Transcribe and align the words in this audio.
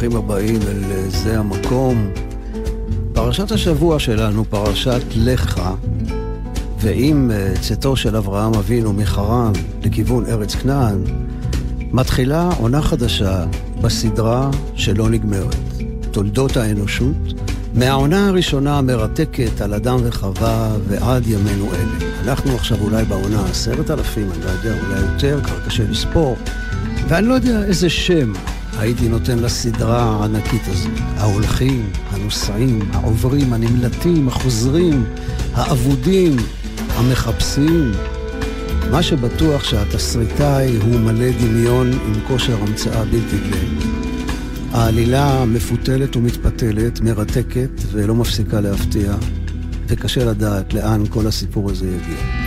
ברוכים 0.00 0.18
הבאים 0.18 0.60
אל 0.62 1.08
זה 1.08 1.38
המקום. 1.38 2.10
פרשת 3.12 3.52
השבוע 3.52 3.98
שלנו, 3.98 4.44
פרשת 4.44 5.02
לך, 5.16 5.62
ועם 6.78 7.30
אה, 7.30 7.52
צאתו 7.60 7.96
של 7.96 8.16
אברהם 8.16 8.54
אבינו 8.54 8.92
מחרן 8.92 9.52
לכיוון 9.84 10.26
ארץ 10.26 10.54
כנען, 10.54 11.04
מתחילה 11.90 12.48
עונה 12.58 12.82
חדשה 12.82 13.44
בסדרה 13.80 14.50
שלא 14.74 15.08
נגמרת, 15.08 15.56
תולדות 16.10 16.56
האנושות, 16.56 17.16
מהעונה 17.74 18.28
הראשונה 18.28 18.78
המרתקת 18.78 19.60
על 19.60 19.74
אדם 19.74 19.98
וחווה 20.04 20.76
ועד 20.88 21.26
ימינו 21.26 21.66
אלה. 21.74 22.10
אנחנו 22.22 22.54
עכשיו 22.54 22.78
אולי 22.80 23.04
בעונה 23.04 23.44
עשרת 23.50 23.90
אלפים, 23.90 24.28
אני 24.32 24.44
לא 24.44 24.50
יודע, 24.50 24.82
אולי 24.82 25.00
יותר, 25.00 25.40
כבר 25.44 25.60
קשה 25.66 25.84
לספור, 25.90 26.36
ואני 27.08 27.26
לא 27.26 27.34
יודע 27.34 27.64
איזה 27.64 27.90
שם 27.90 28.32
הייתי 28.80 29.08
נותן 29.08 29.38
לסדרה 29.38 30.02
הענקית 30.02 30.62
הזאת. 30.66 30.92
ההולכים, 31.16 31.90
הנוסעים, 32.10 32.78
העוברים, 32.92 33.52
הנמלטים, 33.52 34.28
החוזרים, 34.28 35.04
האבודים, 35.54 36.36
המחפשים. 36.88 37.92
מה 38.90 39.02
שבטוח 39.02 39.64
שהתסריטאי 39.64 40.76
הוא 40.76 41.00
מלא 41.00 41.30
דמיון 41.40 41.92
עם 41.92 42.20
כושר 42.28 42.56
המצאה 42.62 43.04
בלתי 43.04 43.36
גלם. 43.50 43.78
העלילה 44.72 45.44
מפותלת 45.44 46.16
ומתפתלת, 46.16 47.00
מרתקת 47.00 47.70
ולא 47.92 48.14
מפסיקה 48.14 48.60
להפתיע, 48.60 49.14
וקשה 49.86 50.24
לדעת 50.24 50.74
לאן 50.74 51.02
כל 51.10 51.26
הסיפור 51.26 51.70
הזה 51.70 51.86
יגיע. 51.86 52.39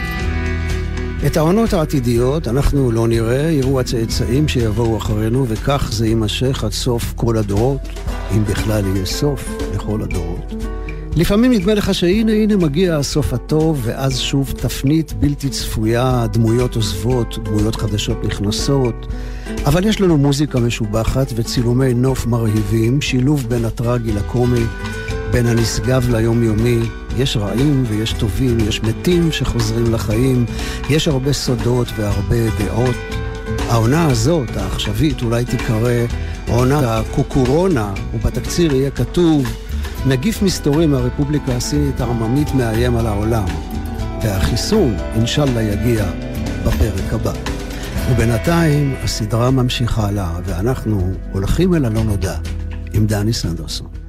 את 1.25 1.38
העונות 1.38 1.73
העתידיות 1.73 2.47
אנחנו 2.47 2.91
לא 2.91 3.07
נראה, 3.07 3.52
יראו 3.52 3.79
הצאצאים 3.79 4.47
שיבואו 4.47 4.97
אחרינו, 4.97 5.45
וכך 5.47 5.89
זה 5.91 6.07
יימשך 6.07 6.63
עד 6.63 6.71
סוף 6.71 7.13
כל 7.15 7.38
הדורות, 7.38 7.81
אם 8.35 8.43
בכלל 8.45 8.83
יהיה 8.85 9.05
סוף 9.05 9.49
לכל 9.75 10.02
הדורות. 10.02 10.53
לפעמים 11.15 11.52
נדמה 11.52 11.73
לך 11.73 11.93
שהנה 11.93 12.31
הנה 12.31 12.55
מגיע 12.55 12.97
הסוף 12.97 13.33
הטוב, 13.33 13.81
ואז 13.83 14.19
שוב 14.19 14.53
תפנית 14.57 15.13
בלתי 15.13 15.49
צפויה, 15.49 16.25
דמויות 16.33 16.75
עוזבות, 16.75 17.37
דמויות 17.43 17.75
חדשות 17.75 18.23
נכנסות. 18.23 19.08
אבל 19.65 19.85
יש 19.85 20.02
לנו 20.02 20.17
מוזיקה 20.17 20.59
משובחת 20.59 21.33
וצילומי 21.35 21.93
נוף 21.93 22.25
מרהיבים, 22.25 23.02
שילוב 23.02 23.45
בין 23.49 23.65
הטרגי 23.65 24.11
לקומי, 24.11 24.65
בין 25.34 25.45
הנשגב 25.45 26.09
ליומיומי. 26.09 26.80
יש 27.17 27.38
רעים 27.38 27.84
ויש 27.88 28.14
טובים, 28.14 28.58
יש 28.59 28.84
מתים 28.84 29.31
שחוזרים 29.31 29.94
לחיים, 29.94 30.45
יש 30.89 31.08
הרבה 31.08 31.34
סודות 31.34 31.88
והרבה 31.98 32.36
דעות. 32.59 32.95
העונה 33.70 34.06
הזאת, 34.06 34.58
העכשווית, 34.58 35.22
אולי 35.22 35.45
תיקרא 35.45 35.92
עונת 36.48 36.84
הקוקורונה, 36.84 37.94
ובתקציר 38.14 38.73
יהיה 38.73 38.92
כתוב 38.92 39.45
נגיף 40.06 40.42
מסתורי 40.42 40.88
מהרפובליקה 40.88 41.56
הסינית 41.56 42.02
העממית 42.02 42.54
מאיים 42.54 42.98
על 42.98 43.08
העולם, 43.08 43.45
והחיסון, 44.23 44.95
אינשאללה, 45.16 45.61
יגיע 45.61 46.05
בפרק 46.66 47.14
הבא. 47.14 47.33
ובינתיים 48.11 48.95
הסדרה 49.04 49.52
ממשיכה 49.52 50.11
לה, 50.11 50.32
ואנחנו 50.45 51.14
הולכים 51.32 51.73
אל 51.73 51.86
הלא 51.86 52.04
נודע 52.04 52.36
עם 52.93 53.08
דני 53.08 53.33
סנדרסון. 53.33 54.02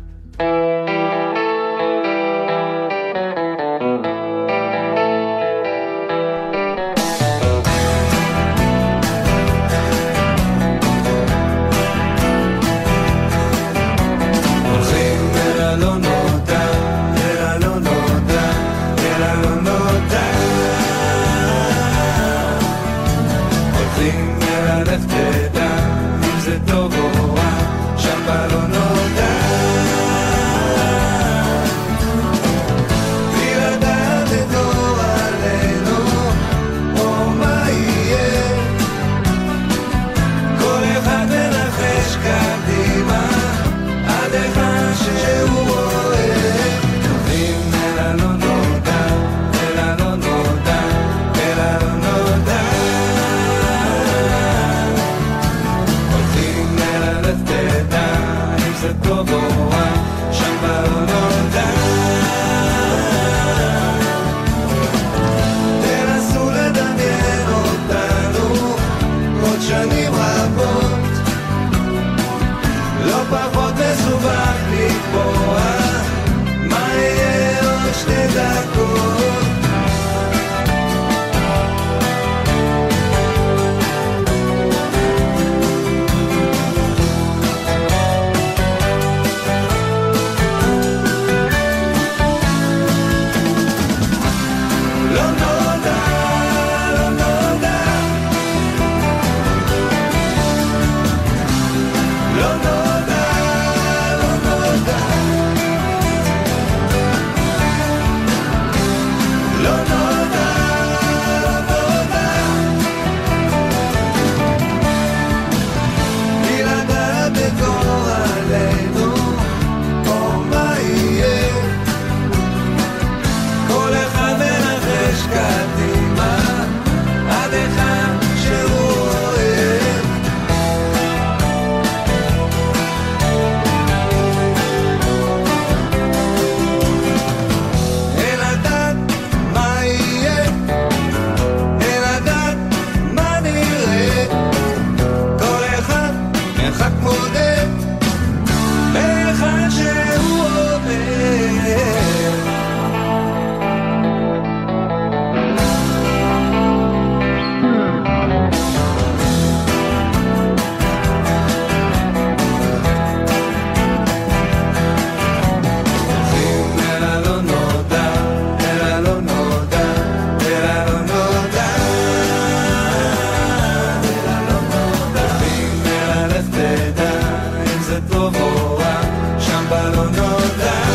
That. 180.57 180.94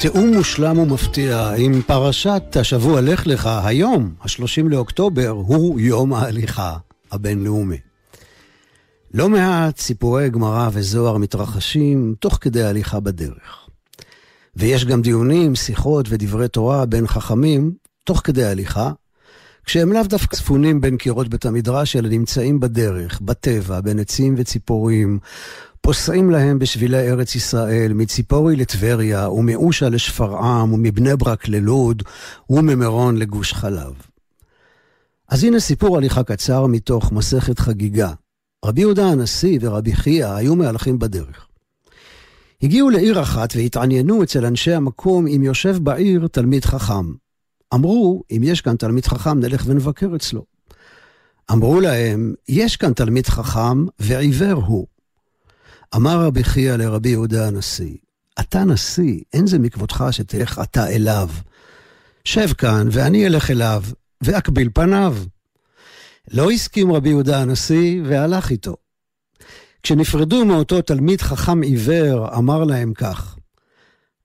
בתיאום 0.00 0.34
מושלם 0.34 0.78
ומפתיע 0.78 1.52
עם 1.58 1.82
פרשת 1.82 2.42
השבוע 2.60 3.00
לך 3.00 3.26
לך, 3.26 3.50
היום, 3.64 4.14
ה-30 4.20 4.68
לאוקטובר, 4.68 5.28
הוא 5.28 5.80
יום 5.80 6.12
ההליכה 6.12 6.76
הבינלאומי. 7.12 7.76
לא 9.14 9.28
מעט 9.28 9.78
סיפורי 9.78 10.30
גמרא 10.30 10.68
וזוהר 10.72 11.16
מתרחשים 11.16 12.14
תוך 12.20 12.38
כדי 12.40 12.62
הליכה 12.62 13.00
בדרך. 13.00 13.68
ויש 14.56 14.84
גם 14.84 15.02
דיונים, 15.02 15.54
שיחות 15.54 16.06
ודברי 16.08 16.48
תורה 16.48 16.86
בין 16.86 17.06
חכמים 17.06 17.72
תוך 18.04 18.20
כדי 18.24 18.44
הליכה, 18.44 18.90
כשהם 19.64 19.92
לאו 19.92 20.02
דווקא 20.02 20.36
צפונים 20.36 20.80
בין 20.80 20.96
קירות 20.96 21.28
בית 21.28 21.46
המדרש, 21.46 21.96
אלא 21.96 22.08
נמצאים 22.08 22.60
בדרך, 22.60 23.20
בטבע, 23.20 23.80
בין 23.80 23.98
עצים 23.98 24.34
וציפורים, 24.38 25.18
פוסעים 25.90 26.30
להם 26.30 26.58
בשבילי 26.58 27.10
ארץ 27.10 27.34
ישראל, 27.34 27.92
מציפורי 27.92 28.56
לטבריה, 28.56 29.30
ומאושה 29.30 29.88
לשפרעם, 29.88 30.72
ומבני 30.72 31.16
ברק 31.16 31.48
ללוד, 31.48 32.02
וממירון 32.50 33.16
לגוש 33.16 33.52
חלב. 33.52 33.92
אז 35.28 35.44
הנה 35.44 35.60
סיפור 35.60 35.96
הליכה 35.96 36.22
קצר 36.22 36.66
מתוך 36.66 37.12
מסכת 37.12 37.58
חגיגה. 37.58 38.12
רבי 38.64 38.80
יהודה 38.80 39.06
הנשיא 39.06 39.58
ורבי 39.62 39.92
חייא 39.94 40.26
היו 40.26 40.56
מהלכים 40.56 40.98
בדרך. 40.98 41.46
הגיעו 42.62 42.90
לעיר 42.90 43.22
אחת 43.22 43.56
והתעניינו 43.56 44.22
אצל 44.22 44.46
אנשי 44.46 44.72
המקום 44.72 45.26
אם 45.26 45.42
יושב 45.42 45.76
בעיר 45.82 46.26
תלמיד 46.32 46.64
חכם. 46.64 47.12
אמרו, 47.74 48.22
אם 48.30 48.40
יש 48.44 48.60
כאן 48.60 48.76
תלמיד 48.76 49.06
חכם, 49.06 49.40
נלך 49.40 49.64
ונבקר 49.66 50.16
אצלו. 50.16 50.44
אמרו 51.52 51.80
להם, 51.80 52.34
יש 52.48 52.76
כאן 52.76 52.92
תלמיד 52.92 53.26
חכם 53.26 53.86
ועיוור 53.98 54.62
הוא. 54.66 54.86
אמר 55.96 56.24
רבי 56.24 56.44
חייא 56.44 56.74
לרבי 56.74 57.08
יהודה 57.08 57.46
הנשיא, 57.46 57.96
אתה 58.40 58.64
נשיא, 58.64 59.20
אין 59.32 59.46
זה 59.46 59.58
מכבודך 59.58 60.04
שתלך 60.10 60.60
אתה 60.62 60.88
אליו. 60.88 61.28
שב 62.24 62.52
כאן, 62.52 62.88
ואני 62.92 63.26
אלך 63.26 63.50
אליו, 63.50 63.84
ואקביל 64.20 64.70
פניו. 64.74 65.16
לא 66.30 66.50
הסכים 66.50 66.92
רבי 66.92 67.08
יהודה 67.08 67.42
הנשיא, 67.42 68.02
והלך 68.04 68.50
איתו. 68.50 68.76
כשנפרדו 69.82 70.44
מאותו 70.44 70.82
תלמיד 70.82 71.20
חכם 71.20 71.62
עיוור, 71.62 72.36
אמר 72.36 72.64
להם 72.64 72.92
כך: 72.94 73.36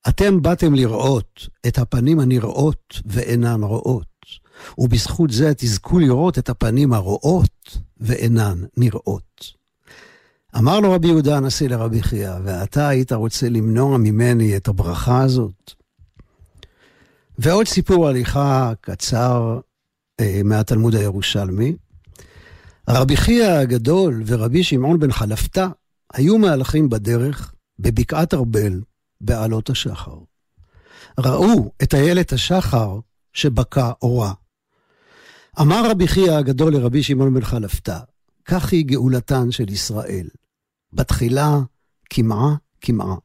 אתם 0.09 0.41
באתם 0.41 0.73
לראות 0.73 1.47
את 1.67 1.77
הפנים 1.77 2.19
הנראות 2.19 3.01
ואינן 3.05 3.63
רואות, 3.63 4.25
ובזכות 4.77 5.29
זה 5.31 5.53
תזכו 5.57 5.99
לראות 5.99 6.37
את 6.37 6.49
הפנים 6.49 6.93
הרואות 6.93 7.77
ואינן 7.97 8.63
נראות. 8.77 9.64
אמר 10.57 10.79
לו 10.79 10.91
רבי 10.91 11.07
יהודה 11.07 11.37
הנשיא 11.37 11.69
לרבי 11.69 12.03
חייא, 12.03 12.33
ואתה 12.43 12.87
היית 12.87 13.11
רוצה 13.11 13.49
למנוע 13.49 13.97
ממני 13.97 14.57
את 14.57 14.67
הברכה 14.67 15.23
הזאת? 15.23 15.71
ועוד 17.37 17.67
סיפור 17.67 18.07
הליכה 18.07 18.71
קצר 18.81 19.59
אה, 20.19 20.41
מהתלמוד 20.43 20.95
הירושלמי. 20.95 21.75
רבי 22.89 23.17
חייא 23.17 23.51
הגדול 23.51 24.23
ורבי 24.25 24.63
שמעון 24.63 24.99
בן 24.99 25.11
חלפתא 25.11 25.67
היו 26.13 26.37
מהלכים 26.37 26.89
בדרך 26.89 27.53
בבקעת 27.79 28.33
ארבל 28.33 28.81
בעלות 29.21 29.69
השחר. 29.69 30.17
ראו 31.19 31.71
את 31.83 31.93
איילת 31.93 32.33
השחר 32.33 32.99
שבקע 33.33 33.91
אורה. 34.01 34.33
אמר 35.61 35.89
רבי 35.89 36.07
חייא 36.07 36.31
הגדול 36.31 36.73
לרבי 36.73 37.03
שמעון 37.03 37.33
בן 37.33 37.43
חלפתא, 37.43 37.99
כך 38.45 38.71
היא 38.71 38.85
גאולתן 38.85 39.51
של 39.51 39.69
ישראל. 39.69 40.27
בתחילה 40.95 41.59
קמעה 42.09 42.55
קמעה. 42.79 43.15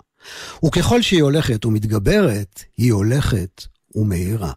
וככל 0.64 1.02
שהיא 1.02 1.22
הולכת 1.22 1.64
ומתגברת, 1.64 2.62
היא 2.76 2.92
הולכת 2.92 3.64
ומאירה. 3.94 4.52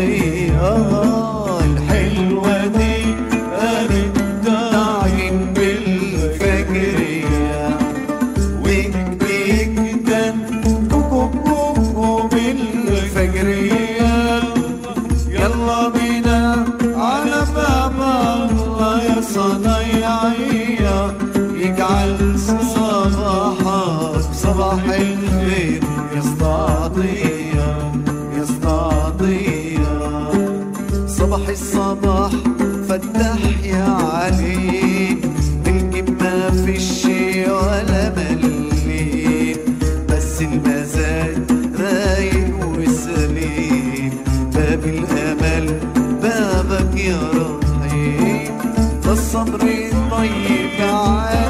Oh. 0.00 1.27
God. 50.78 51.47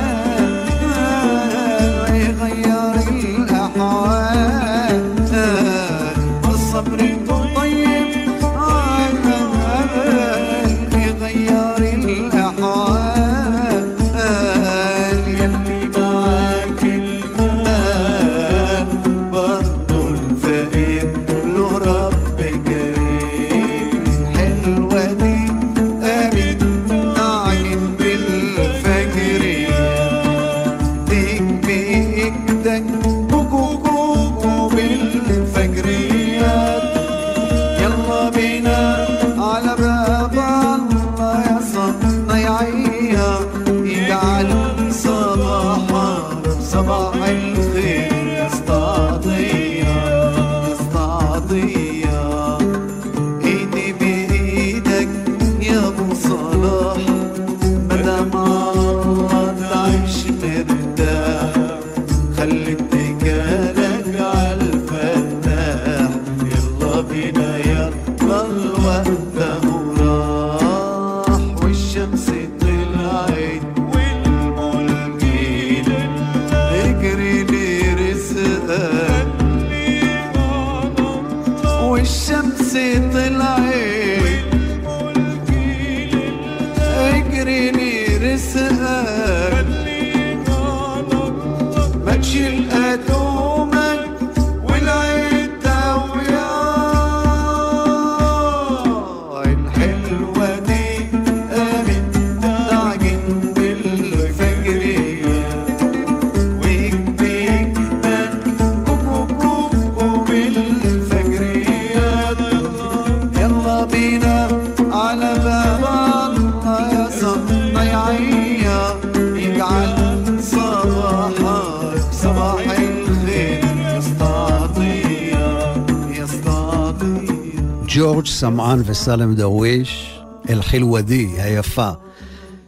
ג'ורג' 127.99 128.27
סמען 128.27 128.81
וסלם 128.85 129.35
דרוויש, 129.35 130.21
אל-חילוודי 130.49 131.27
היפה, 131.39 131.91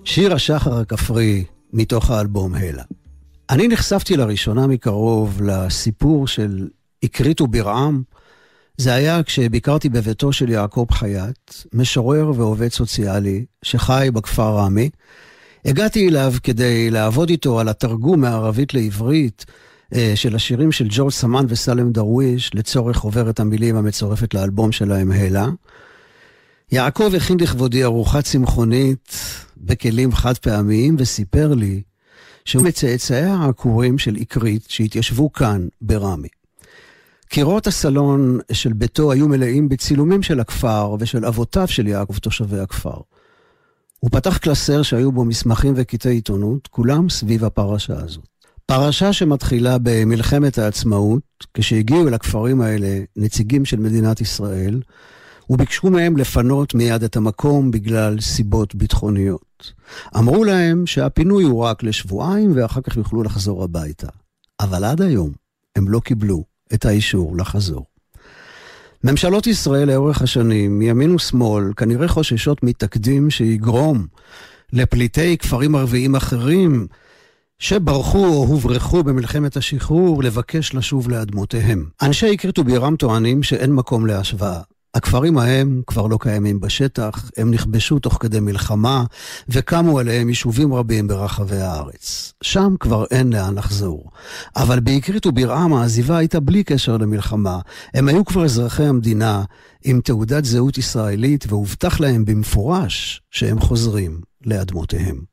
שיר 0.05 0.35
השחר 0.35 0.79
הכפרי 0.79 1.45
מתוך 1.73 2.11
האלבום 2.11 2.55
הלה. 2.55 2.83
אני 3.51 3.69
נחשפתי 3.69 4.17
לראשונה 4.17 4.67
מקרוב 4.67 5.43
לסיפור 5.43 6.27
של 6.27 6.69
אקרית 7.05 7.41
וברעם. 7.41 8.03
זה 8.77 8.95
היה 8.95 9.23
כשביקרתי 9.23 9.89
בביתו 9.89 10.33
של 10.33 10.49
יעקב 10.49 10.87
חייט, 10.91 11.55
משורר 11.73 12.33
ועובד 12.37 12.69
סוציאלי 12.69 13.45
שחי 13.63 14.09
בכפר 14.15 14.57
ראמה. 14.57 14.87
הגעתי 15.65 16.09
אליו 16.09 16.33
כדי 16.43 16.91
לעבוד 16.91 17.31
איתו 17.31 17.61
על 17.61 17.69
התרגום 17.69 18.21
מערבית 18.21 18.75
לעברית 18.75 19.47
של 20.15 20.35
השירים 20.35 20.73
של 20.73 20.87
ג'ורג' 20.91 21.13
סמן 21.13 21.45
וסלם 21.49 21.93
דרוויש 21.93 22.55
לצורך 22.55 22.97
חוברת 22.97 23.41
המילים 23.41 23.77
המצורפת 23.77 24.35
לאלבום 24.35 24.73
שלהם 24.73 25.13
הלה. 25.13 25.49
יעקב 26.73 27.15
הכין 27.17 27.41
לכבודי 27.41 27.85
ארוחה 27.85 28.23
צמחונית 28.23 29.17
בכלים 29.57 30.13
חד 30.13 30.39
פעמיים 30.39 30.97
וסיפר 30.99 31.55
לי 31.55 31.83
שהוא 32.45 32.65
מצאצאי 32.65 33.23
העקורים 33.23 33.99
של 33.99 34.17
אקרית 34.23 34.65
שהתיישבו 34.69 35.33
כאן, 35.33 35.69
בראמה. 35.81 36.29
קירות 37.29 37.67
הסלון 37.67 38.39
של 38.53 38.73
ביתו 38.73 39.13
היו 39.13 39.29
מלאים 39.29 39.69
בצילומים 39.69 40.23
של 40.23 40.41
הכפר 40.41 40.97
ושל 41.01 41.25
אבותיו 41.25 41.69
של 41.69 41.87
יעקב 41.87 42.19
תושבי 42.19 42.59
הכפר. 42.59 42.97
הוא 44.01 44.11
פתח 44.11 44.37
קלסר 44.37 44.83
שהיו 44.83 45.13
בו 45.13 45.25
מסמכים 45.25 45.73
וקטעי 45.77 46.15
עיתונות, 46.15 46.67
כולם 46.67 47.09
סביב 47.09 47.45
הפרשה 47.45 47.95
הזאת. 47.97 48.29
פרשה 48.71 49.13
שמתחילה 49.13 49.77
במלחמת 49.83 50.59
העצמאות, 50.59 51.23
כשהגיעו 51.55 52.09
אל 52.09 52.15
הכפרים 52.15 52.61
האלה 52.61 53.01
נציגים 53.17 53.65
של 53.65 53.77
מדינת 53.77 54.21
ישראל, 54.21 54.81
וביקשו 55.51 55.91
מהם 55.91 56.17
לפנות 56.17 56.75
מיד 56.75 57.03
את 57.03 57.17
המקום 57.17 57.71
בגלל 57.71 58.21
סיבות 58.21 58.75
ביטחוניות. 58.75 59.73
אמרו 60.19 60.45
להם 60.45 60.87
שהפינוי 60.87 61.45
הוא 61.45 61.65
רק 61.65 61.83
לשבועיים 61.83 62.53
ואחר 62.57 62.81
כך 62.81 62.97
יוכלו 62.97 63.23
לחזור 63.23 63.65
הביתה. 63.65 64.09
אבל 64.61 64.85
עד 64.85 65.03
היום 65.03 65.31
הם 65.77 65.89
לא 65.89 66.01
קיבלו 66.01 66.45
את 66.75 66.85
האישור 66.85 67.37
לחזור. 67.37 67.87
ממשלות 69.05 69.47
ישראל 69.47 69.89
לאורך 69.89 70.23
השנים, 70.23 70.79
מימין 70.79 71.15
ושמאל, 71.15 71.73
כנראה 71.77 72.09
חוששות 72.09 72.63
מתקדים 72.63 73.31
שיגרום 73.31 74.07
לפליטי 74.73 75.37
כפרים 75.39 75.75
ערביים 75.75 76.17
אחרים 76.17 76.87
שברחו 77.61 78.27
או 78.27 78.45
הוברחו 78.45 79.03
במלחמת 79.05 79.57
השחרור 79.57 80.23
לבקש 80.23 80.75
לשוב 80.75 81.11
לאדמותיהם. 81.11 81.87
אנשי 82.03 82.35
אקרית 82.35 82.59
ובירם 82.59 82.97
טוענים 82.97 83.43
שאין 83.43 83.73
מקום 83.73 84.07
להשוואה. 84.07 84.61
הכפרים 84.95 85.39
ההם 85.39 85.83
כבר 85.87 86.07
לא 86.07 86.19
קיימים 86.21 86.61
בשטח, 86.61 87.31
הם 87.37 87.51
נכבשו 87.51 87.99
תוך 87.99 88.19
כדי 88.21 88.41
מלחמה, 88.41 89.05
וקמו 89.49 89.99
עליהם 89.99 90.29
יישובים 90.29 90.75
רבים 90.75 91.09
ברחבי 91.09 91.57
הארץ. 91.57 92.33
שם 92.43 92.75
כבר 92.81 93.05
אין 93.11 93.33
לאן 93.33 93.55
לחזור. 93.55 94.11
אבל 94.57 94.81
באקרית 94.81 95.27
ובירעם 95.27 95.73
העזיבה 95.73 96.17
הייתה 96.17 96.41
בלי 96.41 96.65
קשר 96.65 96.97
למלחמה. 96.97 97.59
הם 97.95 98.09
היו 98.09 98.25
כבר 98.25 98.45
אזרחי 98.45 98.85
המדינה 98.85 99.43
עם 99.85 100.01
תעודת 100.01 100.45
זהות 100.45 100.79
ישראלית, 100.79 101.45
והובטח 101.49 102.01
להם 102.01 102.25
במפורש 102.25 103.23
שהם 103.31 103.61
חוזרים 103.61 104.21
לאדמותיהם. 104.47 105.30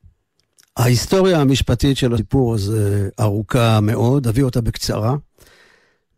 ההיסטוריה 0.78 1.40
המשפטית 1.40 1.96
של 1.96 2.14
הסיפור 2.14 2.54
הזה 2.54 3.08
ארוכה 3.20 3.80
מאוד, 3.80 4.26
אביא 4.26 4.44
אותה 4.44 4.60
בקצרה. 4.60 5.16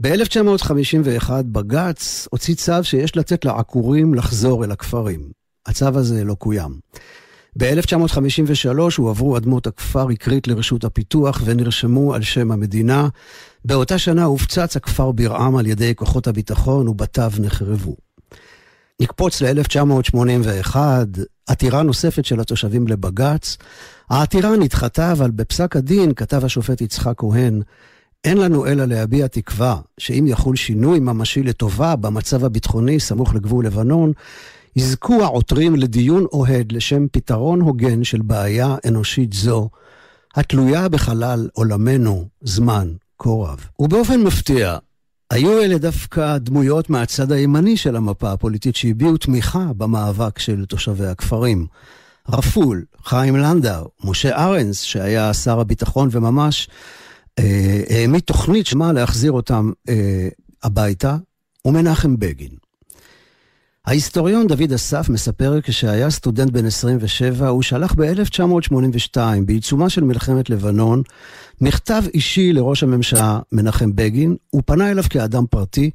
ב-1951 0.03 1.31
בג"ץ 1.43 2.29
הוציא 2.31 2.55
צו 2.55 2.85
שיש 2.85 3.17
לתת 3.17 3.45
לעקורים 3.45 4.15
לחזור 4.15 4.65
אל 4.65 4.71
הכפרים. 4.71 5.31
הצו 5.67 5.99
הזה 5.99 6.25
לא 6.25 6.35
קוים. 6.35 6.79
ב-1953 7.59 8.79
הועברו 8.97 9.37
אדמות 9.37 9.67
הכפר 9.67 10.13
אקרית 10.13 10.49
לרשות 10.49 10.85
הפיתוח 10.85 11.43
ונרשמו 11.45 12.15
על 12.15 12.23
שם 12.23 12.53
המדינה. 12.53 13.09
באותה 13.65 13.99
שנה 13.99 14.25
הופצץ 14.25 14.77
הכפר 14.77 15.13
בירעם 15.13 15.57
על 15.57 15.67
ידי 15.67 15.95
כוחות 15.95 16.27
הביטחון 16.27 16.89
ובתיו 16.89 17.33
נחרבו. 17.39 17.97
נקפוץ 19.01 19.43
ל-1981, 19.43 20.77
עתירה 21.47 21.83
נוספת 21.83 22.25
של 22.25 22.41
התושבים 22.41 22.89
לבג"ץ. 22.89 23.57
העתירה 24.11 24.57
נדחתה, 24.57 25.13
אבל 25.13 25.31
בפסק 25.31 25.77
הדין 25.77 26.15
כתב 26.15 26.45
השופט 26.45 26.81
יצחק 26.81 27.15
כהן, 27.17 27.63
אין 28.25 28.39
לנו 28.39 28.67
אלא 28.67 28.85
להביע 28.85 29.27
תקווה 29.27 29.77
שאם 29.99 30.25
יחול 30.29 30.57
שינוי 30.57 31.01
ממשי 31.01 31.43
לטובה 31.43 31.97
במצב 31.97 32.45
הביטחוני 32.45 33.01
סמוך 33.01 33.35
לגבול 33.35 33.67
לבנון, 33.67 34.13
יזכו 34.77 35.23
העותרים 35.23 35.77
לדיון 35.77 36.25
אוהד 36.33 36.73
לשם 36.73 37.07
פתרון 37.13 37.61
הוגן 37.61 38.05
של 38.05 38.23
בעיה 38.23 38.77
אנושית 38.89 39.33
זו, 39.33 39.69
התלויה 40.35 40.89
בחלל 40.89 41.49
עולמנו 41.53 42.29
זמן 42.41 42.89
כה 43.19 43.31
רב. 43.31 43.67
ובאופן 43.79 44.21
מפתיע, 44.23 44.79
היו 45.31 45.63
אלה 45.63 45.79
דווקא 45.79 46.39
דמויות 46.39 46.91
מהצד 46.91 47.33
הימני 47.33 47.77
של 47.77 47.97
המפה 47.97 48.33
הפוליטית 48.33 48.77
שהביעו 48.77 49.17
תמיכה 49.17 49.67
במאבק 49.77 50.39
של 50.39 50.65
תושבי 50.65 51.07
הכפרים. 51.07 51.67
רפול, 52.29 52.85
חיים 53.05 53.37
לנדאו, 53.37 53.89
משה 54.05 54.37
ארנס, 54.37 54.81
שהיה 54.81 55.35
שר 55.35 55.61
הביטחון 55.61 56.09
וממש 56.13 56.69
אה, 57.39 57.83
העמיד 57.91 58.21
תוכנית 58.21 58.67
שמה 58.67 58.93
להחזיר 58.93 59.33
אותם 59.33 59.71
אה, 59.89 60.29
הביתה, 60.63 61.17
ומנחם 61.65 62.17
בגין. 62.19 62.51
ההיסטוריון 63.87 64.47
דוד 64.47 64.73
אסף 64.73 65.09
מספר 65.09 65.61
כשהיה 65.63 66.11
סטודנט 66.11 66.51
בן 66.51 66.67
27, 66.67 67.49
הוא 67.49 67.63
שלח 67.63 67.95
ב-1982, 67.95 69.17
בעיצומה 69.45 69.89
של 69.89 70.05
מלחמת 70.05 70.51
לבנון, 70.51 71.03
מכתב 71.61 72.03
אישי 72.15 72.53
לראש 72.53 72.83
הממשלה 72.83 73.39
מנחם 73.53 73.91
בגין, 73.95 74.37
הוא 74.51 74.63
פנה 74.67 74.91
אליו 74.91 75.05
כאדם 75.11 75.47
פרטי, 75.51 75.91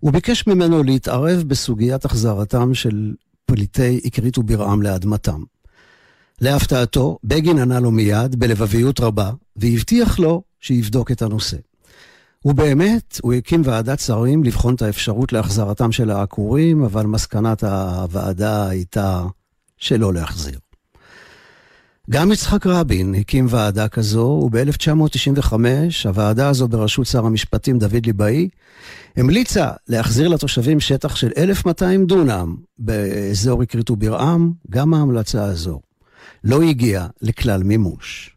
הוא 0.00 0.12
ביקש 0.12 0.46
ממנו 0.46 0.82
להתערב 0.82 1.44
בסוגיית 1.46 2.04
החזרתם 2.04 2.74
של 2.74 3.14
פליטי 3.46 4.00
אקרית 4.06 4.38
ובירעם 4.38 4.82
לאדמתם. 4.82 5.42
להפתעתו, 6.42 7.18
בגין 7.24 7.58
ענה 7.58 7.80
לו 7.80 7.90
מיד, 7.90 8.36
בלבביות 8.36 9.00
רבה, 9.00 9.30
והבטיח 9.56 10.18
לו 10.18 10.42
שיבדוק 10.60 11.10
את 11.10 11.22
הנושא. 11.22 11.56
ובאמת, 12.44 13.20
הוא 13.22 13.32
הקים 13.32 13.62
ועדת 13.64 14.00
שרים 14.00 14.44
לבחון 14.44 14.74
את 14.74 14.82
האפשרות 14.82 15.32
להחזרתם 15.32 15.92
של 15.92 16.10
העקורים, 16.10 16.84
אבל 16.84 17.06
מסקנת 17.06 17.64
הוועדה 17.64 18.68
הייתה 18.68 19.24
שלא 19.76 20.14
להחזיר. 20.14 20.58
גם 22.10 22.32
יצחק 22.32 22.66
רבין 22.66 23.14
הקים 23.14 23.46
ועדה 23.48 23.88
כזו, 23.88 24.48
וב-1995 24.52 25.54
הוועדה 26.04 26.48
הזו 26.48 26.68
בראשות 26.68 27.06
שר 27.06 27.26
המשפטים 27.26 27.78
דוד 27.78 28.06
ליבאי 28.06 28.48
המליצה 29.16 29.70
להחזיר 29.88 30.28
לתושבים 30.28 30.80
שטח 30.80 31.16
של 31.16 31.30
1,200 31.36 32.06
דונם 32.06 32.56
באזור 32.78 33.62
אקרית 33.62 33.90
ובירעם, 33.90 34.52
גם 34.70 34.94
ההמלצה 34.94 35.44
הזו 35.44 35.80
לא 36.44 36.62
הגיעה 36.62 37.06
לכלל 37.22 37.62
מימוש. 37.62 38.36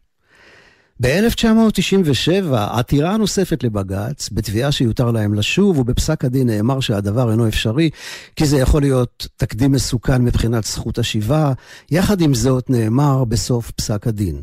ב-1997 1.00 2.54
עתירה 2.54 3.16
נוספת 3.16 3.64
לבג"ץ 3.64 4.28
בתביעה 4.32 4.72
שיותר 4.72 5.10
להם 5.10 5.34
לשוב 5.34 5.78
ובפסק 5.78 6.24
הדין 6.24 6.50
נאמר 6.50 6.80
שהדבר 6.80 7.30
אינו 7.30 7.48
אפשרי 7.48 7.90
כי 8.36 8.46
זה 8.46 8.58
יכול 8.58 8.82
להיות 8.82 9.28
תקדים 9.36 9.72
מסוכן 9.72 10.22
מבחינת 10.22 10.64
זכות 10.64 10.98
השיבה. 10.98 11.52
יחד 11.90 12.20
עם 12.20 12.34
זאת 12.34 12.70
נאמר 12.70 13.24
בסוף 13.24 13.70
פסק 13.70 14.06
הדין. 14.06 14.42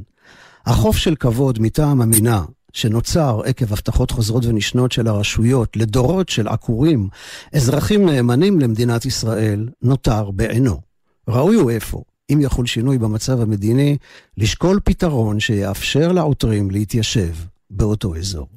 החוף 0.65 0.97
של 0.97 1.15
כבוד 1.15 1.59
מטעם 1.61 2.01
המינה 2.01 2.43
שנוצר 2.73 3.41
עקב 3.45 3.73
הבטחות 3.73 4.11
חוזרות 4.11 4.45
ונשנות 4.45 4.91
של 4.91 5.07
הרשויות 5.07 5.77
לדורות 5.77 6.29
של 6.29 6.47
עקורים, 6.47 7.07
אזרחים 7.53 8.09
נאמנים 8.09 8.59
למדינת 8.59 9.05
ישראל, 9.05 9.69
נותר 9.81 10.31
בעינו. 10.31 10.81
ראוי 11.27 11.55
הוא 11.55 11.71
אפוא 11.77 12.01
אם 12.29 12.41
יחול 12.41 12.65
שינוי 12.65 12.97
במצב 12.97 13.41
המדיני, 13.41 13.97
לשקול 14.37 14.79
פתרון 14.83 15.39
שיאפשר 15.39 16.11
לעותרים 16.11 16.71
להתיישב 16.71 17.33
באותו 17.69 18.15
אזור. 18.15 18.47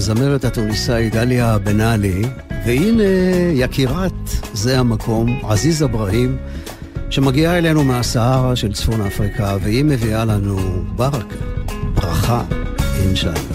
הזמרת 0.00 0.44
התוניסאית 0.44 1.12
דליה 1.12 1.58
בן 1.58 1.80
עלי, 1.80 2.22
והנה 2.66 3.02
יקירת 3.54 4.12
זה 4.52 4.78
המקום, 4.78 5.40
עזיז 5.44 5.82
אברהים, 5.82 6.36
שמגיעה 7.10 7.58
אלינו 7.58 7.84
מהסהרה 7.84 8.56
של 8.56 8.72
צפון 8.72 9.00
אפריקה, 9.00 9.56
והיא 9.62 9.84
מביאה 9.84 10.24
לנו 10.24 10.56
ברכה, 10.96 11.24
ברכה, 11.94 12.44
אינשאללה. 13.02 13.49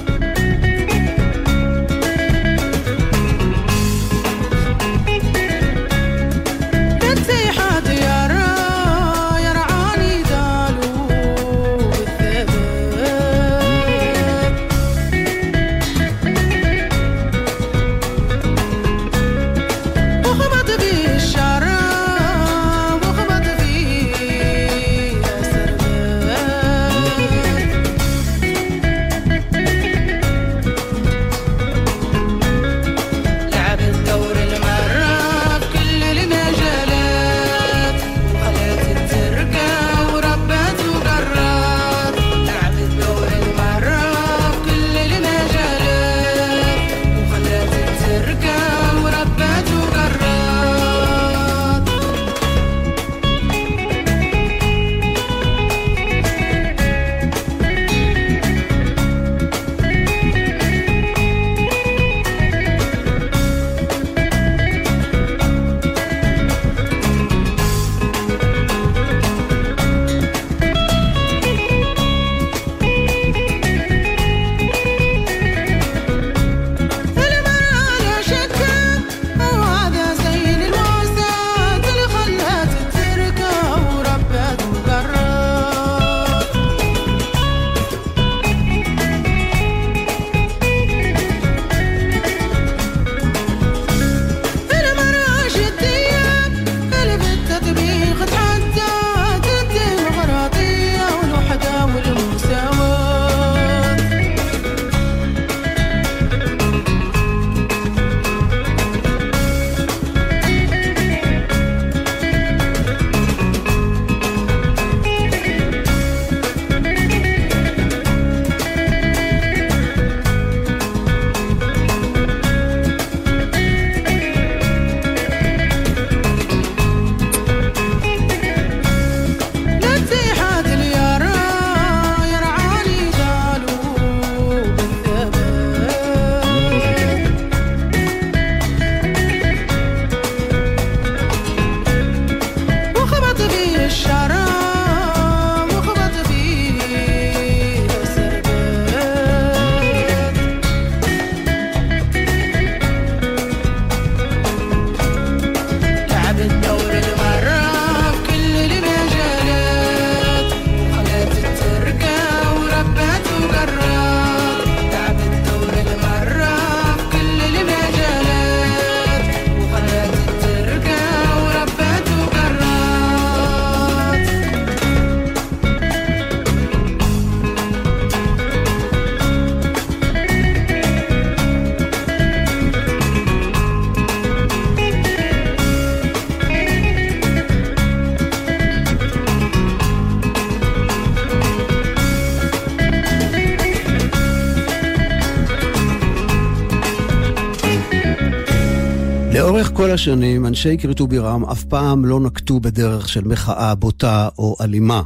השנים, 199.95 200.45
אנשי 200.45 200.77
כריתו 200.77 201.07
בירם 201.07 201.45
אף 201.45 201.63
פעם 201.63 202.05
לא 202.05 202.19
נקטו 202.19 202.59
בדרך 202.59 203.09
של 203.09 203.23
מחאה 203.27 203.75
בוטה 203.75 204.29
או 204.37 204.55
אלימה. 204.61 205.01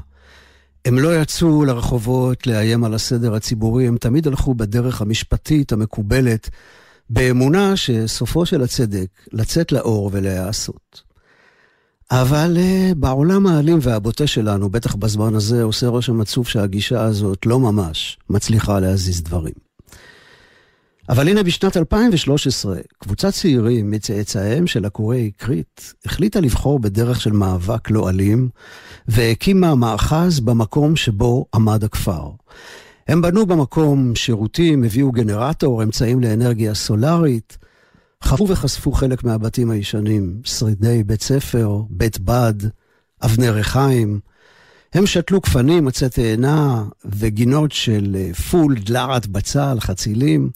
הם 0.85 0.99
לא 0.99 1.21
יצאו 1.21 1.65
לרחובות 1.65 2.47
לאיים 2.47 2.83
על 2.83 2.93
הסדר 2.93 3.35
הציבורי, 3.35 3.87
הם 3.87 3.97
תמיד 3.97 4.27
הלכו 4.27 4.53
בדרך 4.53 5.01
המשפטית 5.01 5.71
המקובלת, 5.71 6.49
באמונה 7.09 7.75
שסופו 7.75 8.45
של 8.45 8.63
הצדק 8.63 9.07
לצאת 9.33 9.71
לאור 9.71 10.09
ולהיעשות. 10.13 11.01
אבל 12.11 12.57
uh, 12.57 12.95
בעולם 12.95 13.47
האלים 13.47 13.79
והבוטה 13.81 14.27
שלנו, 14.27 14.69
בטח 14.69 14.95
בזמן 14.95 15.35
הזה, 15.35 15.63
עושה 15.63 15.87
רושם 15.87 16.21
עצוב 16.21 16.47
שהגישה 16.47 17.01
הזאת 17.01 17.45
לא 17.45 17.59
ממש 17.59 18.17
מצליחה 18.29 18.79
להזיז 18.79 19.23
דברים. 19.23 19.68
אבל 21.09 21.27
הנה 21.27 21.43
בשנת 21.43 21.77
2013, 21.77 22.77
קבוצת 22.99 23.33
צעירים 23.33 23.91
מצאצאיהם 23.91 24.67
של 24.67 24.85
עקורי 24.85 25.31
כרית 25.37 25.93
החליטה 26.05 26.39
לבחור 26.39 26.79
בדרך 26.79 27.21
של 27.21 27.31
מאבק 27.31 27.89
לא 27.89 28.09
אלים, 28.09 28.49
והקימה 29.07 29.75
מאחז 29.75 30.39
במקום 30.39 30.95
שבו 30.95 31.45
עמד 31.55 31.83
הכפר. 31.83 32.29
הם 33.07 33.21
בנו 33.21 33.45
במקום 33.45 34.15
שירותים, 34.15 34.83
הביאו 34.83 35.11
גנרטור, 35.11 35.83
אמצעים 35.83 36.21
לאנרגיה 36.21 36.73
סולארית, 36.73 37.57
חפו 38.23 38.47
וחשפו 38.47 38.91
חלק 38.91 39.23
מהבתים 39.23 39.71
הישנים, 39.71 40.41
שרידי 40.43 41.03
בית 41.03 41.21
ספר, 41.21 41.81
בית 41.89 42.19
בד, 42.19 42.53
אבני 43.23 43.49
ריחיים. 43.49 44.19
הם 44.93 45.05
שתלו 45.05 45.39
גפנים, 45.39 45.87
עצי 45.87 46.09
תאנה 46.09 46.83
וגינות 47.05 47.71
של 47.71 48.15
אה, 48.19 48.33
פול, 48.33 48.75
דלעת, 48.75 49.27
בצל, 49.27 49.77
חצילים. 49.79 50.49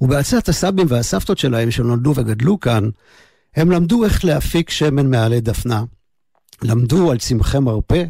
ובעצת 0.00 0.48
הסבים 0.48 0.86
והסבתות 0.88 1.38
שלהם 1.38 1.70
שנולדו 1.70 2.12
וגדלו 2.16 2.60
כאן, 2.60 2.90
הם 3.56 3.70
למדו 3.70 4.04
איך 4.04 4.24
להפיק 4.24 4.70
שמן 4.70 5.10
מעלי 5.10 5.40
דפנה. 5.40 5.84
למדו 6.62 7.10
על 7.10 7.18
צמחי 7.18 7.58
מרפא 7.58 8.04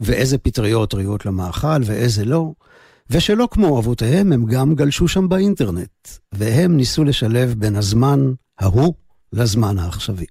ואיזה 0.00 0.38
פטריות 0.38 0.94
ראויות 0.94 1.26
למאכל 1.26 1.82
ואיזה 1.84 2.24
לא, 2.24 2.52
ושלא 3.10 3.48
כמו 3.50 3.78
אבותיהם, 3.78 4.32
הם 4.32 4.46
גם 4.46 4.74
גלשו 4.74 5.08
שם 5.08 5.28
באינטרנט, 5.28 6.08
והם 6.32 6.76
ניסו 6.76 7.04
לשלב 7.04 7.54
בין 7.58 7.76
הזמן 7.76 8.32
ההוא 8.58 8.94
לזמן 9.32 9.78
העכשווי. 9.78 10.26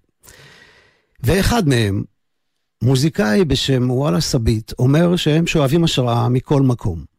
ואחד 1.23 1.67
מהם, 1.67 2.03
מוזיקאי 2.83 3.45
בשם 3.45 3.91
וואלה 3.91 4.21
סביט, 4.21 4.73
אומר 4.79 5.15
שהם 5.15 5.47
שואבים 5.47 5.83
השראה 5.83 6.29
מכל 6.29 6.61
מקום. 6.61 7.16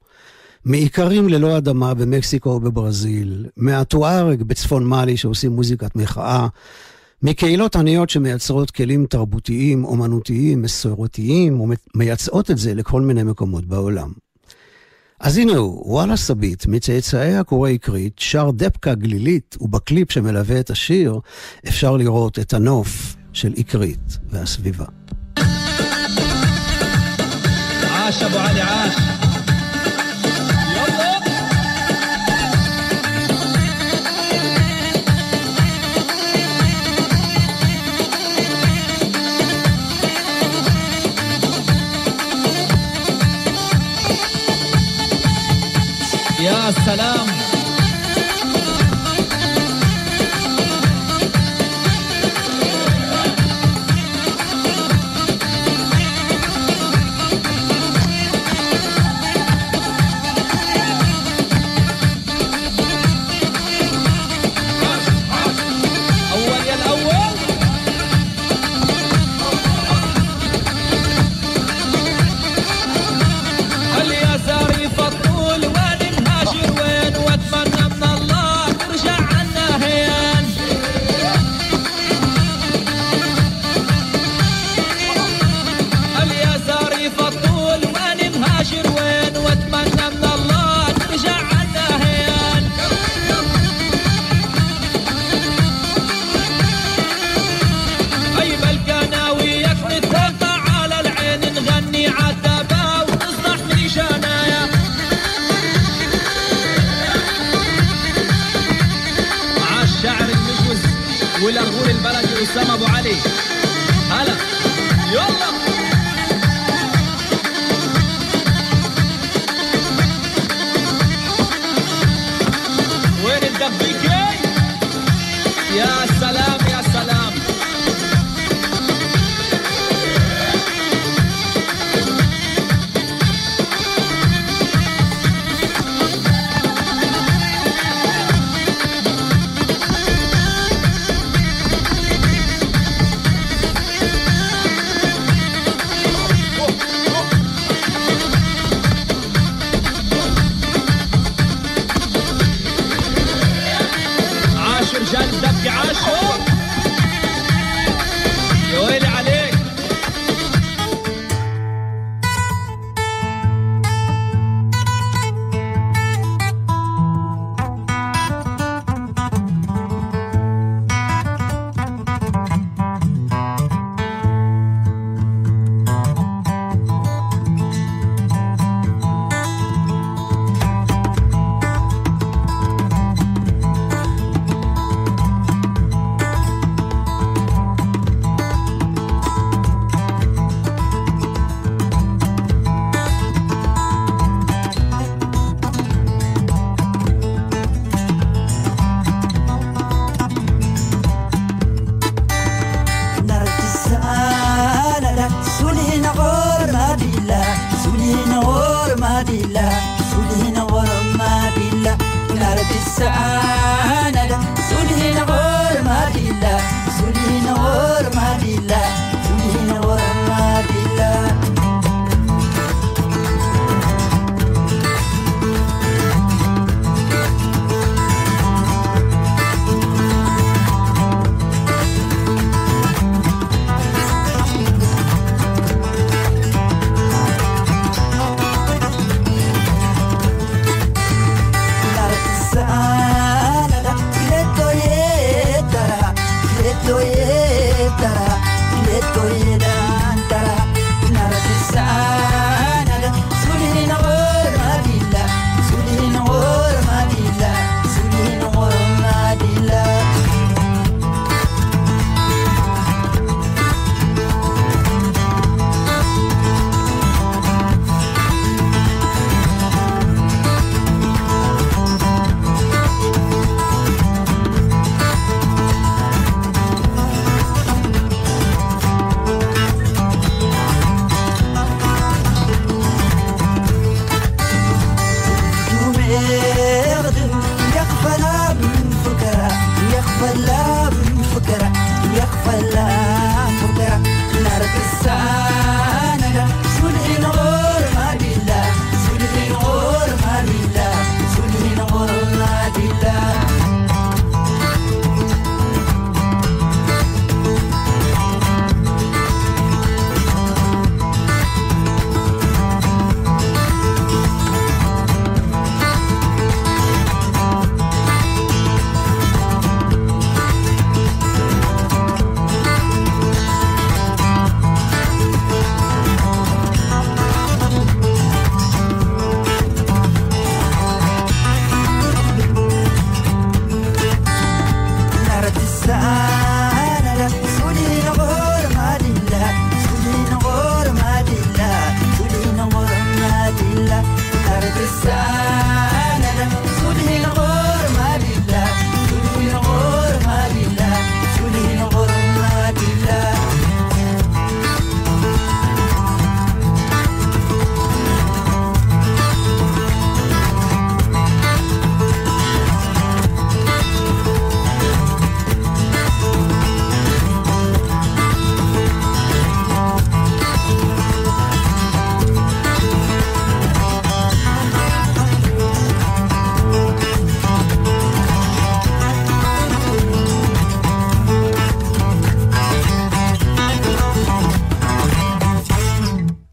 מאיכרים 0.65 1.29
ללא 1.29 1.59
אדמה 1.59 1.95
במקסיקו 1.95 2.49
ובברזיל, 2.49 3.47
מהטוארג 3.57 4.43
בצפון 4.43 4.85
מאלי 4.85 5.17
שעושים 5.17 5.53
מוזיקת 5.53 5.97
מחאה, 5.97 6.47
מקהילות 7.23 7.77
עניות 7.77 8.11
שמייצרות 8.11 8.71
כלים 8.71 9.07
תרבותיים, 9.07 9.85
אומנותיים, 9.85 10.63
מסורתיים, 10.63 11.61
ומייצאות 11.61 12.51
את 12.51 12.59
זה 12.59 12.75
לכל 12.75 13.03
מיני 13.03 13.23
מקומות 13.23 13.65
בעולם. 13.65 14.13
אז 15.21 15.39
הנה 15.39 15.57
הוא, 15.57 15.83
וואלה 15.87 16.17
סביט, 16.17 16.67
מצאצאי 16.67 17.37
הקורא 17.37 17.71
עקרית, 17.71 18.19
שר 18.19 18.51
דפקה 18.51 18.95
גלילית, 18.95 19.57
ובקליפ 19.61 20.13
שמלווה 20.13 20.61
את 20.61 20.71
השיר 20.71 21.21
אפשר 21.69 21.97
לראות 21.97 22.39
את 22.39 22.53
הנוף 22.53 23.17
של 23.33 23.53
עקרית 23.57 24.19
והסביבה. 24.31 24.85
עאש 27.83 28.23
אבו 28.23 28.39
עלי 28.39 29.18
يا 46.49 46.71
سلام. 46.71 47.38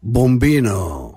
בומבינו. 0.08 1.12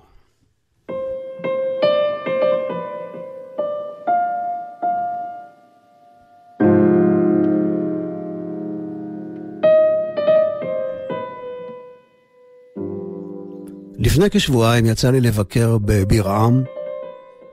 לפני 13.97 14.29
כשבועיים 14.31 14.85
יצא 14.85 15.11
לי 15.11 15.21
לבקר 15.21 15.77
בבירעם 15.77 16.63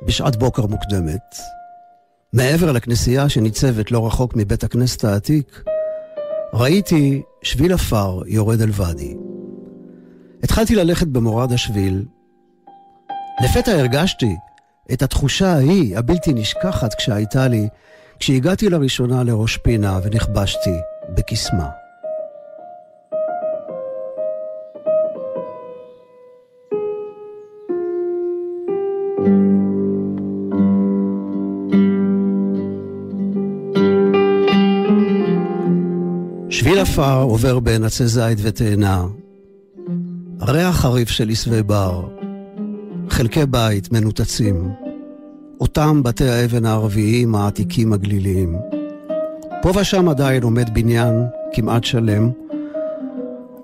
בשעת 0.03 0.37
בוקר 0.37 0.67
מוקדמת. 0.67 1.21
מעבר 2.33 2.73
לכנסייה 2.73 3.29
שניצבת 3.29 3.91
לא 3.91 4.07
רחוק 4.07 4.37
מבית 4.37 4.65
הכנסת 4.65 5.05
העתיק, 5.05 5.65
ראיתי 6.55 7.23
שביל 7.43 7.73
עפר 7.73 8.23
יורד 8.27 8.61
אל 8.61 8.71
ואדי. 8.73 9.36
התחלתי 10.43 10.75
ללכת 10.75 11.07
במורד 11.07 11.53
השביל. 11.53 12.05
לפתע 13.45 13.73
הרגשתי 13.73 14.37
את 14.93 15.03
התחושה 15.03 15.53
ההיא, 15.53 15.99
הבלתי 15.99 16.33
נשכחת 16.33 16.95
כשהייתה 16.95 17.49
לי, 17.49 17.69
כשהגעתי 18.19 18.71
לראשונה 18.71 19.25
לראש 19.25 19.57
פינה 19.57 20.01
ונכבשתי 20.03 20.75
בקסמה. 21.15 21.69
שביל 36.51 36.79
עפר 36.79 37.23
עובר 37.23 37.59
בין 37.59 37.85
עצי 37.85 38.07
זית 38.07 38.39
ותאנה, 38.43 39.05
ריח 40.49 40.77
חריף 40.77 41.09
של 41.09 41.29
עשבי 41.31 41.63
בר, 41.63 42.09
חלקי 43.09 43.47
בית 43.47 43.93
מנותצים, 43.93 44.71
אותם 45.61 46.03
בתי 46.03 46.29
האבן 46.29 46.65
הערביים 46.65 47.35
העתיקים 47.35 47.93
הגליליים. 47.93 48.57
פה 49.63 49.73
ושם 49.81 50.09
עדיין 50.09 50.43
עומד 50.43 50.75
בניין 50.75 51.15
כמעט 51.53 51.85
שלם, 51.85 52.31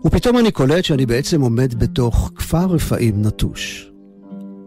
ופתאום 0.05 0.39
אני 0.39 0.51
קולט 0.51 0.85
שאני 0.85 1.07
בעצם 1.07 1.41
עומד 1.41 1.75
בתוך 1.75 2.33
כפר 2.35 2.67
רפאים 2.67 3.23
נטוש. 3.23 3.91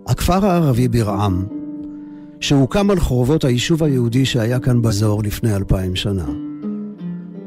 הכפר 0.08 0.46
הערבי 0.46 0.88
ברעם, 0.88 1.46
שהוקם 2.40 2.92
על 2.92 3.00
חורבות 3.00 3.44
היישוב 3.44 3.84
היהודי 3.84 4.26
שהיה 4.26 4.60
כאן 4.60 4.82
באזור 4.82 5.24
לפני 5.24 5.56
אלפיים 5.56 5.96
שנה. 5.96 6.28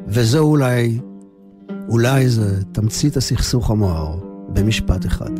וזו 0.08 0.38
אולי, 0.38 0.98
אולי 1.88 2.28
זה 2.28 2.64
תמצית 2.72 3.16
הסכסוך 3.16 3.70
המואר 3.70 4.27
במשפט 4.48 5.06
אחד. 5.06 5.30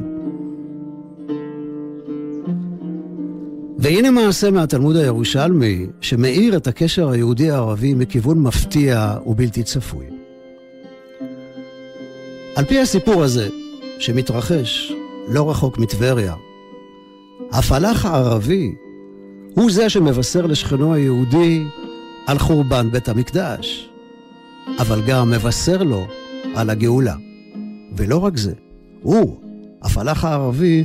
והנה 3.78 4.10
מעשה 4.10 4.50
מהתלמוד 4.50 4.96
הירושלמי 4.96 5.86
שמאיר 6.00 6.56
את 6.56 6.66
הקשר 6.66 7.08
היהודי-ערבי 7.08 7.94
מכיוון 7.94 8.38
מפתיע 8.38 9.14
ובלתי 9.26 9.62
צפוי. 9.62 10.06
על 12.56 12.64
פי 12.64 12.80
הסיפור 12.80 13.22
הזה, 13.22 13.48
שמתרחש 13.98 14.92
לא 15.28 15.50
רחוק 15.50 15.78
מטבריה, 15.78 16.34
הפלאח 17.52 18.04
הערבי 18.04 18.74
הוא 19.54 19.70
זה 19.70 19.88
שמבשר 19.88 20.46
לשכנו 20.46 20.94
היהודי 20.94 21.64
על 22.26 22.38
חורבן 22.38 22.90
בית 22.90 23.08
המקדש, 23.08 23.90
אבל 24.78 25.02
גם 25.06 25.30
מבשר 25.30 25.82
לו 25.82 26.06
על 26.54 26.70
הגאולה. 26.70 27.14
ולא 27.96 28.18
רק 28.18 28.36
זה, 28.36 28.52
הוא, 29.02 29.36
הפלאח 29.82 30.24
הערבי, 30.24 30.84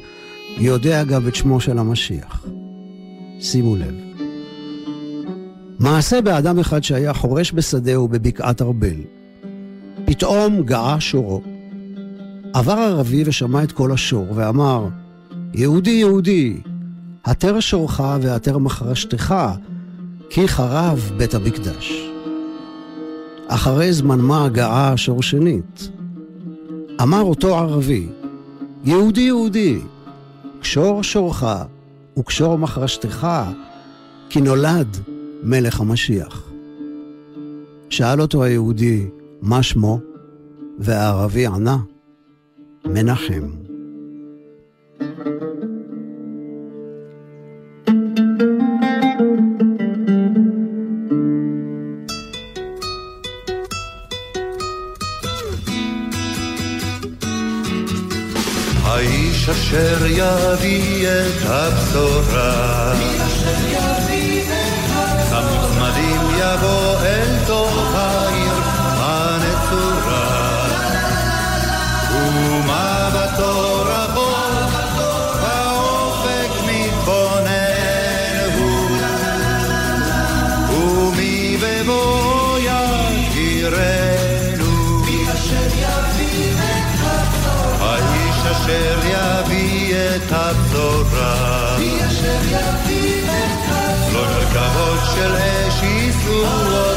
יודע 0.58 1.04
גם 1.04 1.28
את 1.28 1.36
שמו 1.36 1.60
של 1.60 1.78
המשיח. 1.78 2.46
שימו 3.40 3.76
לב. 3.76 3.94
מעשה 5.80 6.22
באדם 6.22 6.60
אחד 6.60 6.84
שהיה 6.84 7.14
חורש 7.14 7.52
בשדהו 7.54 8.08
בבקעת 8.08 8.62
ארבל. 8.62 8.96
פתאום 10.06 10.64
גאה 10.64 11.00
שורו. 11.00 11.42
עבר 12.54 12.74
ערבי 12.74 13.24
ושמע 13.26 13.64
את 13.64 13.72
קול 13.72 13.92
השור 13.92 14.28
ואמר, 14.36 14.88
יהודי, 15.54 15.90
יהודי, 15.90 16.58
התר 17.26 17.60
שורך 17.60 18.02
והתר 18.22 18.58
מחרשתך, 18.58 19.36
כי 20.30 20.48
חרב 20.48 21.12
בית 21.18 21.34
המקדש. 21.34 21.94
אחרי 23.48 23.94
זמן 23.94 24.20
מה 24.20 24.50
גאה 24.50 24.92
השור 24.92 25.24
שנית. 25.24 25.90
אמר 27.02 27.22
אותו 27.22 27.58
ערבי, 27.58 28.08
יהודי, 28.84 29.22
יהודי, 29.22 29.80
קשור 30.62 31.04
שורך 31.04 31.44
וקשור 32.18 32.58
מחרשתך, 32.58 33.28
כי 34.30 34.42
נולד 34.42 34.98
מלך 35.44 35.82
המשיח. 35.82 36.52
שאל 37.90 38.22
אותו 38.22 38.44
היהודי, 38.44 39.08
מה 39.42 39.64
שמו? 39.64 40.00
והערבי 40.80 41.48
ענה, 41.48 41.78
מנחם. 42.86 43.63
אשר 60.04 60.08
יביא 60.08 61.08
את 61.08 61.46
הבשורה. 61.46 62.94
את 90.54 90.76
הבשורה. 90.76 91.78
לא 94.14 94.22
מרכבות 94.22 95.00
של 95.16 95.36
אש 95.36 95.84
יישאו 95.84 96.93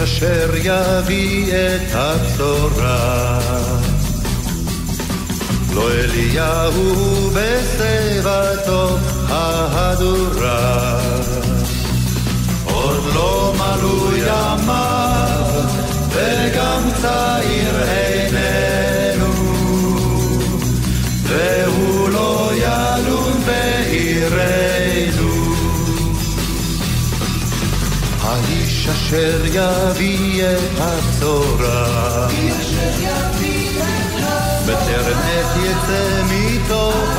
האיש 0.00 0.22
אשר 0.22 0.50
יביא 0.56 1.52
את 1.52 1.94
הבשורה. 1.94 3.38
לא 5.74 5.90
אליהו 5.92 7.30
בשיבתו 7.34 8.96
ההדורה. 9.28 11.00
עוד 12.64 13.14
לא 13.14 13.54
מלאו 13.56 14.16
ימיו 14.16 15.46
וגם 16.08 16.82
צעיר 17.02 17.82
איננו. 17.82 19.32
והוא 21.22 22.10
לא 22.10 22.50
ילון 22.54 23.42
בעירנו. 23.46 24.79
אשר 28.92 29.42
יביא 29.44 30.44
את 30.44 30.78
הבשורה. 30.78 32.28
בטרם 34.66 35.18
עת 35.18 35.56
יצא 35.64 36.22
מתוך 36.30 37.09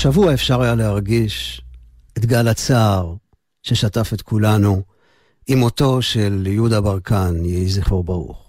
השבוע 0.00 0.34
אפשר 0.34 0.62
היה 0.62 0.74
להרגיש 0.74 1.62
את 2.18 2.26
גל 2.26 2.48
הצער 2.48 3.14
ששטף 3.62 4.10
את 4.14 4.22
כולנו 4.22 4.82
עם 5.46 5.58
מותו 5.58 6.02
של 6.02 6.46
יהודה 6.46 6.80
ברקן, 6.80 7.44
יהי 7.44 7.68
זכרו 7.68 8.02
ברוך. 8.02 8.48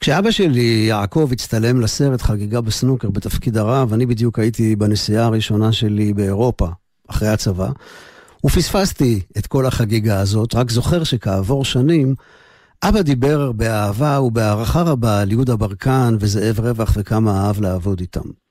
כשאבא 0.00 0.30
שלי, 0.30 0.84
יעקב, 0.88 1.28
הצטלם 1.32 1.80
לסרט 1.80 2.22
חגיגה 2.22 2.60
בסנוקר 2.60 3.10
בתפקיד 3.10 3.56
הרב, 3.56 3.92
אני 3.92 4.06
בדיוק 4.06 4.38
הייתי 4.38 4.76
בנסיעה 4.76 5.26
הראשונה 5.26 5.72
שלי 5.72 6.12
באירופה, 6.12 6.68
אחרי 7.06 7.28
הצבא, 7.28 7.68
ופספסתי 8.46 9.20
את 9.38 9.46
כל 9.46 9.66
החגיגה 9.66 10.20
הזאת, 10.20 10.54
רק 10.54 10.70
זוכר 10.70 11.04
שכעבור 11.04 11.64
שנים, 11.64 12.14
אבא 12.82 13.02
דיבר 13.02 13.52
באהבה 13.52 14.20
ובהערכה 14.20 14.82
רבה 14.82 15.20
על 15.20 15.32
יהודה 15.32 15.56
ברקן 15.56 16.16
וזאב 16.20 16.60
רווח 16.60 16.92
וכמה 16.96 17.46
אהב 17.46 17.60
לעבוד 17.60 18.00
איתם. 18.00 18.47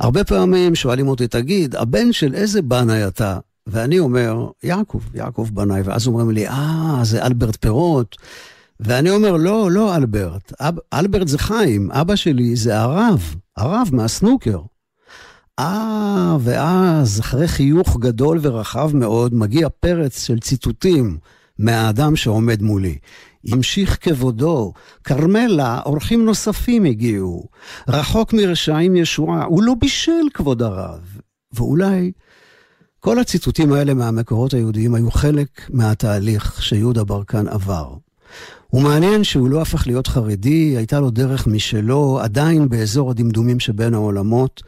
הרבה 0.00 0.24
פעמים 0.24 0.74
שואלים 0.74 1.08
אותי, 1.08 1.28
תגיד, 1.28 1.76
הבן 1.76 2.12
של 2.12 2.34
איזה 2.34 2.62
בנאי 2.62 3.06
אתה? 3.06 3.38
ואני 3.66 3.98
אומר, 3.98 4.48
יעקב, 4.62 5.00
יעקב 5.14 5.48
בנאי, 5.52 5.82
ואז 5.84 6.06
אומרים 6.06 6.30
לי, 6.30 6.48
אה, 6.48 7.00
זה 7.02 7.26
אלברט 7.26 7.56
פירות. 7.60 8.16
ואני 8.80 9.10
אומר, 9.10 9.32
לא, 9.32 9.70
לא 9.70 9.96
אלברט, 9.96 10.52
אב, 10.60 10.74
אלברט 10.92 11.28
זה 11.28 11.38
חיים, 11.38 11.90
אבא 11.90 12.16
שלי 12.16 12.56
זה 12.56 12.80
הרב, 12.80 13.34
הרב 13.56 13.88
מהסנוקר. 13.92 14.58
אה, 15.58 16.36
ואז 16.40 17.20
אחרי 17.20 17.48
חיוך 17.48 17.96
גדול 18.00 18.38
ורחב 18.42 18.90
מאוד, 18.96 19.34
מגיע 19.34 19.68
פרץ 19.80 20.26
של 20.26 20.38
ציטוטים 20.38 21.18
מהאדם 21.58 22.16
שעומד 22.16 22.62
מולי. 22.62 22.98
ימשיך 23.44 23.98
כבודו, 24.00 24.72
כרמלה, 25.04 25.80
אורחים 25.86 26.24
נוספים 26.24 26.84
הגיעו. 26.84 27.48
רחוק 27.88 28.32
מרשעים 28.32 28.96
ישועה, 28.96 29.44
הוא 29.44 29.62
לא 29.62 29.74
בישל 29.80 30.26
כבוד 30.34 30.62
הרב. 30.62 31.00
ואולי 31.52 32.12
כל 33.00 33.18
הציטוטים 33.18 33.72
האלה 33.72 33.94
מהמקורות 33.94 34.54
היהודיים 34.54 34.94
היו 34.94 35.10
חלק 35.10 35.48
מהתהליך 35.70 36.62
שיהודה 36.62 37.04
ברקן 37.04 37.48
עבר. 37.48 37.94
הוא 38.68 38.82
מעניין 38.82 39.24
שהוא 39.24 39.48
לא 39.48 39.62
הפך 39.62 39.86
להיות 39.86 40.06
חרדי, 40.06 40.76
הייתה 40.76 41.00
לו 41.00 41.10
דרך 41.10 41.46
משלו, 41.46 42.20
עדיין 42.22 42.68
באזור 42.68 43.10
הדמדומים 43.10 43.60
שבין 43.60 43.94
העולמות, 43.94 44.62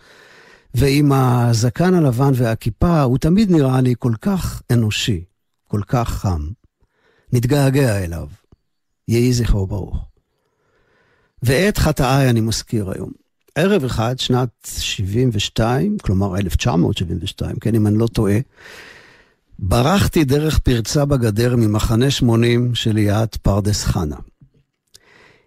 ועם 0.74 1.12
הזקן 1.12 1.94
הלבן 1.94 2.30
והכיפה, 2.34 3.02
הוא 3.02 3.18
תמיד 3.18 3.50
נראה 3.50 3.80
לי 3.80 3.94
כל 3.98 4.12
כך 4.20 4.62
אנושי, 4.72 5.24
כל 5.68 5.80
כך 5.86 6.08
חם. 6.08 6.48
נתגעגע 7.32 8.04
אליו. 8.04 8.26
יהי 9.08 9.32
זכרו 9.32 9.66
ברוך. 9.66 9.96
ואת 11.42 11.78
חטאיי 11.78 12.30
אני 12.30 12.40
מזכיר 12.40 12.90
היום. 12.90 13.10
ערב 13.54 13.84
אחד, 13.84 14.18
שנת 14.18 14.48
72, 14.78 15.98
כלומר 16.02 16.36
1972, 16.36 17.56
כן, 17.56 17.74
אם 17.74 17.86
אני 17.86 17.98
לא 17.98 18.06
טועה, 18.06 18.38
ברחתי 19.58 20.24
דרך 20.24 20.58
פרצה 20.58 21.04
בגדר 21.04 21.56
ממחנה 21.56 22.10
80 22.10 22.74
שליד 22.74 23.28
פרדס 23.42 23.84
חנה. 23.84 24.16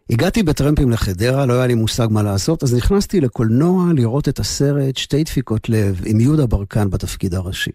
הגעתי 0.09 0.43
בטרמפים 0.43 0.91
לחדרה, 0.91 1.45
לא 1.45 1.53
היה 1.53 1.67
לי 1.67 1.73
מושג 1.73 2.07
מה 2.11 2.23
לעשות, 2.23 2.63
אז 2.63 2.73
נכנסתי 2.73 3.21
לקולנוע 3.21 3.86
לראות 3.95 4.29
את 4.29 4.39
הסרט 4.39 4.97
שתי 4.97 5.23
דפיקות 5.23 5.69
לב 5.69 6.01
עם 6.05 6.19
יהודה 6.19 6.45
ברקן 6.45 6.89
בתפקיד 6.89 7.34
הראשי. 7.34 7.71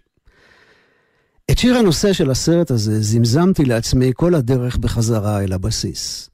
את 1.51 1.57
שיר 1.57 1.77
הנושא 1.77 2.13
של 2.13 2.31
הסרט 2.31 2.71
הזה 2.71 3.01
זמזמתי 3.01 3.65
לעצמי 3.65 4.11
כל 4.15 4.35
הדרך 4.35 4.77
בחזרה 4.77 5.43
אל 5.43 5.53
הבסיס. 5.53 6.29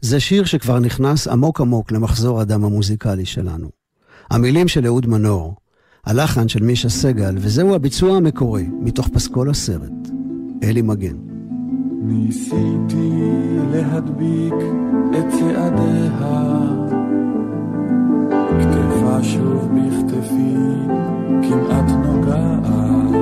זה 0.00 0.20
שיר 0.20 0.44
שכבר 0.44 0.78
נכנס 0.78 1.28
עמוק 1.28 1.60
עמוק 1.60 1.92
למחזור 1.92 2.40
הדם 2.40 2.64
המוזיקלי 2.64 3.24
שלנו. 3.24 3.68
המילים 4.30 4.68
של 4.68 4.86
אהוד 4.86 5.06
מנור, 5.06 5.54
הלחן 6.06 6.48
של 6.48 6.62
מישה 6.62 6.88
סגל, 6.88 7.34
וזהו 7.38 7.74
הביצוע 7.74 8.16
המקורי 8.16 8.66
מתוך 8.80 9.08
פסקול 9.08 9.50
הסרט, 9.50 10.08
אלי 10.62 10.82
מגן. 10.82 11.16
ניסיתי 12.02 13.10
להדביק 13.72 14.54
את 15.10 15.24
צעדיה, 15.30 16.70
כתפה 18.60 19.18
שוב 19.22 19.68
בכתפי, 19.74 20.54
כמעט 21.48 21.90
נוגעת. 21.90 23.13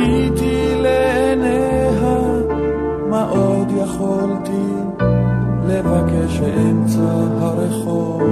חיכיתי 0.00 0.74
לעיניה, 0.76 1.90
מה 3.10 3.22
עוד 3.22 3.70
יכולתי 3.70 4.72
לבקש 5.66 6.40
באמצע 6.40 7.12
הרחוב? 7.40 8.22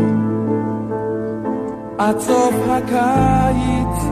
עד 1.98 2.18
סוף 2.18 2.54
הקיץ 2.68 4.04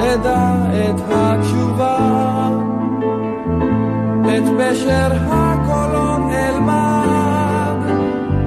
אדע 0.00 0.54
את 0.70 1.00
התשובה, 1.08 1.98
את 4.24 4.42
פשר 4.58 5.12
הקולות 5.30 6.32
אלמד, 6.32 7.76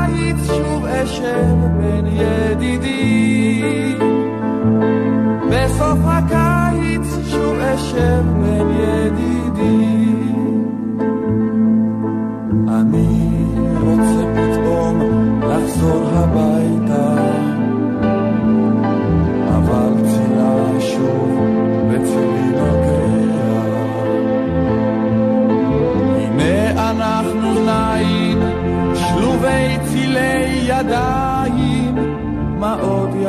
שוב 0.46 0.86
אשב 0.86 1.56
בין 1.80 2.06
ידידים. 2.06 3.98
בסוף 5.50 5.98
הקיץ 6.04 7.06
שוב 7.30 7.58
אשב 7.58 8.22
בין 8.42 8.68
ידידים. 8.70 10.22
אני 12.68 13.44
רוצה 13.80 14.24
פתאום 14.34 15.00
לחזור 15.42 16.08
הביתה, 16.12 16.91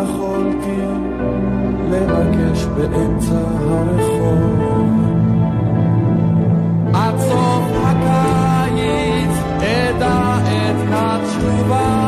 יכולתי 0.04 0.82
לבקש 1.92 2.66
באמצע 2.66 3.42
הרחוב? 3.70 4.90
עד 6.94 7.18
סוף 7.20 7.64
הקיץ 7.84 9.36
אדע 9.58 10.38
את 10.48 10.76
התשובה, 10.92 12.03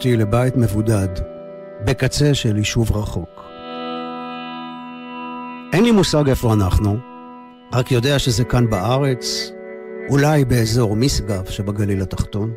אשתי 0.00 0.16
לבית 0.16 0.56
מבודד, 0.56 1.08
בקצה 1.84 2.34
של 2.34 2.56
יישוב 2.56 2.96
רחוק. 2.96 3.44
אין 5.72 5.84
לי 5.84 5.90
מושג 5.90 6.28
איפה 6.28 6.52
אנחנו, 6.52 6.96
רק 7.72 7.92
יודע 7.92 8.18
שזה 8.18 8.44
כאן 8.44 8.70
בארץ, 8.70 9.52
אולי 10.10 10.44
באזור 10.44 10.96
משגב 10.96 11.44
שבגליל 11.44 12.02
התחתון. 12.02 12.52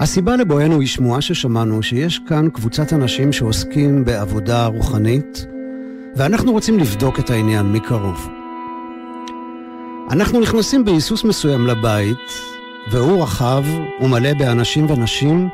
הסיבה 0.00 0.36
לבואנו 0.36 0.80
היא 0.80 0.88
שמועה 0.88 1.20
ששמענו 1.20 1.82
שיש 1.82 2.20
כאן 2.28 2.48
קבוצת 2.50 2.92
אנשים 2.92 3.32
שעוסקים 3.32 4.04
בעבודה 4.04 4.66
רוחנית, 4.66 5.46
ואנחנו 6.16 6.52
רוצים 6.52 6.78
לבדוק 6.78 7.20
את 7.20 7.30
העניין 7.30 7.72
מקרוב. 7.72 8.28
אנחנו 10.10 10.40
נכנסים 10.40 10.84
בהיסוס 10.84 11.24
מסוים 11.24 11.66
לבית, 11.66 12.32
והוא 12.90 13.22
רחב 13.22 13.64
ומלא 14.00 14.34
באנשים 14.34 14.90
ונשים, 14.90 15.48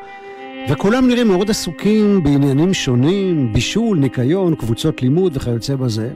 וכולם 0.69 1.09
נראים 1.09 1.29
מאוד 1.29 1.51
עסוקים 1.51 2.23
בעניינים 2.23 2.75
שונים, 2.75 3.53
בישול, 3.53 3.99
ניקיון, 3.99 4.55
קבוצות 4.55 5.03
לימוד 5.03 5.37
וכיוצא 5.37 5.77
בזה. 5.77 6.11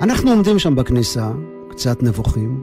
אנחנו 0.00 0.30
עומדים 0.30 0.58
שם 0.58 0.74
בכניסה, 0.74 1.30
קצת 1.70 2.02
נבוכים. 2.02 2.62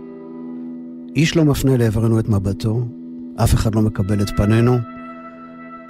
איש 1.15 1.35
לא 1.35 1.43
מפנה 1.43 1.77
לעברנו 1.77 2.19
את 2.19 2.29
מבטו, 2.29 2.85
אף 3.35 3.53
אחד 3.53 3.75
לא 3.75 3.81
מקבל 3.81 4.21
את 4.21 4.29
פנינו, 4.37 4.77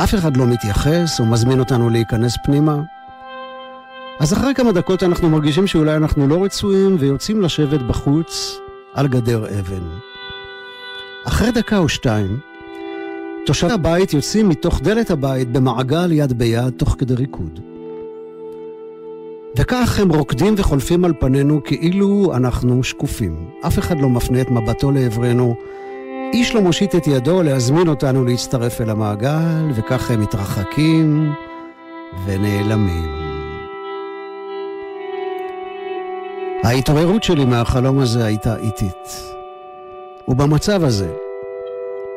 אף 0.04 0.16
אחד 0.16 0.38
לא 0.38 0.46
מתייחס 0.48 1.20
או 1.20 1.26
מזמין 1.26 1.60
אותנו 1.60 1.90
להיכנס 1.90 2.38
פנימה. 2.46 2.82
אז 4.20 4.34
אחרי 4.34 4.54
כמה 4.54 4.72
דקות 4.72 5.04
אנחנו 5.04 5.30
מרגישים 5.30 5.68
שאולי 5.68 5.96
אנחנו 5.96 6.28
לא 6.28 6.44
רצויים 6.44 6.96
ויוצאים 7.00 7.42
לשבת 7.42 7.82
בחוץ 7.82 8.60
על 8.94 9.08
גדר 9.08 9.46
אבן. 9.60 9.84
אחרי 11.28 11.52
דקה 11.52 11.78
או 11.78 11.90
שתיים, 11.90 12.40
תושבי 13.46 13.72
הבית 13.72 14.14
יוצאים 14.14 14.50
מתוך 14.50 14.82
דלת 14.82 15.12
הבית 15.12 15.52
במעגל 15.52 16.12
יד 16.12 16.34
ביד 16.34 16.70
תוך 16.70 16.96
כדי 17.00 17.14
ריקוד. 17.14 17.60
וכך 19.58 20.00
הם 20.00 20.10
רוקדים 20.10 20.54
וחולפים 20.58 21.06
על 21.06 21.14
פנינו 21.20 21.64
כאילו 21.64 22.32
אנחנו 22.36 22.84
שקופים. 22.84 23.50
אף 23.68 23.80
אחד 23.80 24.00
לא 24.00 24.10
מפנה 24.10 24.42
את 24.42 24.52
מבטו 24.52 24.92
לעברנו, 24.92 25.56
איש 26.34 26.56
לא 26.56 26.62
מושיט 26.62 26.96
את 26.96 27.08
ידו 27.08 27.44
להזמין 27.44 27.88
אותנו 27.88 28.26
להצטרף 28.26 28.82
אל 28.82 28.89
המעגל, 28.89 29.72
וכך 29.76 30.12
הם 30.12 30.22
מתרחקים 30.22 31.32
ונעלמים. 32.26 33.22
ההתעוררות 36.64 37.24
שלי 37.24 37.46
מהחלום 37.46 38.00
הזה 38.00 38.26
הייתה 38.26 38.56
איטית. 38.58 39.24
ובמצב 40.28 40.84
הזה, 40.84 41.14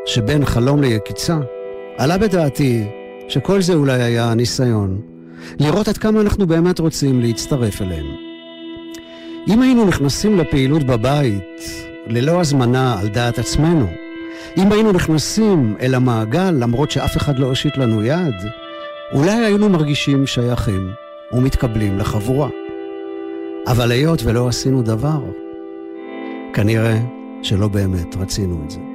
שבין 0.07 0.45
חלום 0.45 0.81
ליקיצה, 0.83 1.39
עלה 1.97 2.19
בדעתי 2.19 2.85
שכל 3.29 3.63
זה 3.63 3.75
אולי 3.75 4.03
היה 4.03 4.35
ניסיון 4.35 5.01
לראות 5.61 5.89
עד 5.89 5.99
כמה 5.99 6.21
אנחנו 6.21 6.47
באמת 6.47 6.79
רוצים 6.79 7.21
להצטרף 7.21 7.83
אליהם. 7.83 8.07
אם 9.49 9.63
היינו 9.63 9.85
נכנסים 9.85 10.39
לפעילות 10.39 10.83
בבית 10.83 11.61
ללא 12.07 12.41
הזמנה 12.41 13.01
על 13.01 13.09
דעת 13.09 13.39
עצמנו, 13.39 13.87
אם 14.57 14.73
היינו 14.73 14.93
נכנסים 14.93 15.77
אל 15.81 15.95
המעגל 15.95 16.51
למרות 16.51 16.91
שאף 16.91 17.17
אחד 17.17 17.39
לא 17.39 17.47
הושיט 17.47 17.77
לנו 17.77 18.05
יד, 18.05 18.35
אולי 19.13 19.45
היינו 19.45 19.69
מרגישים 19.69 20.27
שייכים 20.27 20.91
ומתקבלים 21.33 21.99
לחבורה. 21.99 22.49
אבל 23.67 23.91
היות 23.91 24.23
ולא 24.25 24.49
עשינו 24.49 24.83
דבר, 24.83 25.21
כנראה 26.53 26.99
שלא 27.43 27.69
באמת 27.69 28.17
רצינו 28.17 28.63
את 28.65 28.71
זה. 28.71 28.94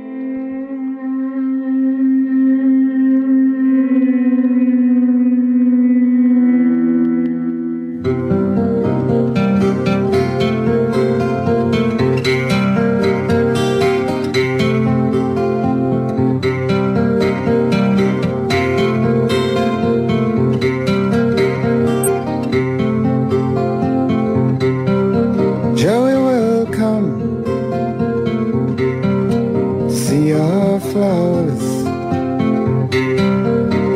See 30.09 30.29
your 30.29 30.79
flowers. 30.79 31.65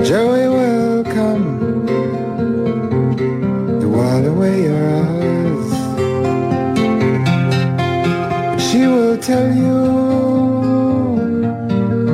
Joey 0.07 0.47
will 0.57 1.03
come 1.17 1.45
to 3.81 3.87
while 3.95 4.25
away 4.33 4.55
your 4.69 4.85
hours. 4.99 5.69
She 8.65 8.81
will 8.93 9.17
tell 9.29 9.49
you 9.63 9.79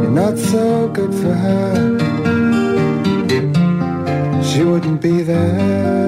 you're 0.01 0.17
not 0.23 0.37
so 0.37 0.87
good 0.97 1.13
for 1.21 1.33
her. 1.45 1.73
She 4.49 4.63
wouldn't 4.63 5.01
be 5.01 5.23
there 5.23 5.98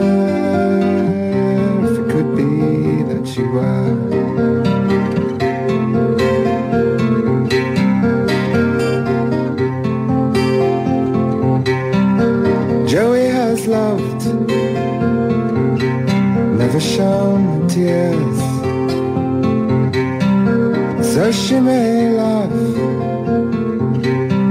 May 21.31 22.09
laugh 22.09 22.51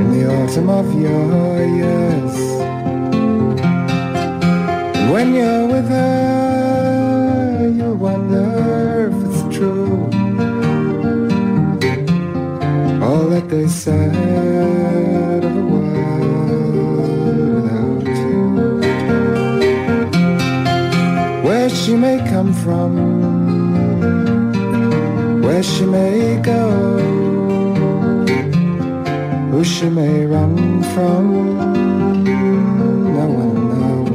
in 0.01 0.13
the 0.13 0.25
autumn 0.33 0.71
of 0.71 0.87
your 0.99 1.67
years. 1.67 2.37
When 5.13 5.35
you're 5.35 5.67
with 5.67 5.89
her, 5.91 7.69
you'll 7.77 7.97
wonder 7.97 9.11
if 9.13 9.17
it's 9.27 9.43
true. 9.55 10.09
All 13.03 13.29
that 13.29 13.47
they 13.51 13.69
said 13.69 14.15
you. 18.07 18.81
Where 21.45 21.69
she 21.69 21.95
may 21.95 22.19
come 22.31 22.55
from, 22.55 23.10
where 25.61 25.69
she 25.77 25.85
may 25.85 26.41
go, 26.41 26.71
who 29.51 29.63
she 29.63 29.91
may 29.91 30.25
run 30.25 30.83
from, 30.95 31.25
no 33.19 33.27
one 33.43 33.55
knows. 33.69 34.09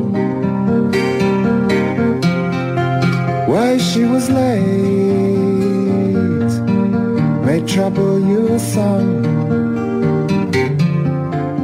Why 3.48 3.78
she 3.78 4.06
was 4.06 4.28
late 4.32 4.66
may 7.46 7.62
trouble 7.68 8.20
you 8.20 8.58
some. 8.58 9.24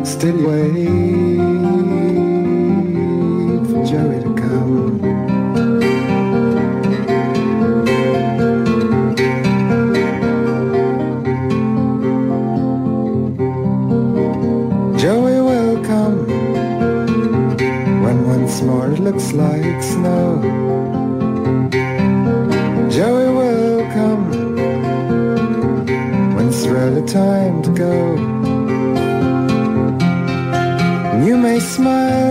Still 0.06 0.38
wait 0.48 1.21
looks 19.12 19.34
like 19.34 19.84
snow. 19.84 20.42
Joey 22.90 23.30
will 23.40 23.84
come 23.92 24.32
when 26.36 26.48
it's 26.48 26.66
really 26.66 27.06
time 27.06 27.62
to 27.64 27.72
go. 27.72 27.96
You 31.26 31.36
may 31.36 31.60
smile 31.60 32.31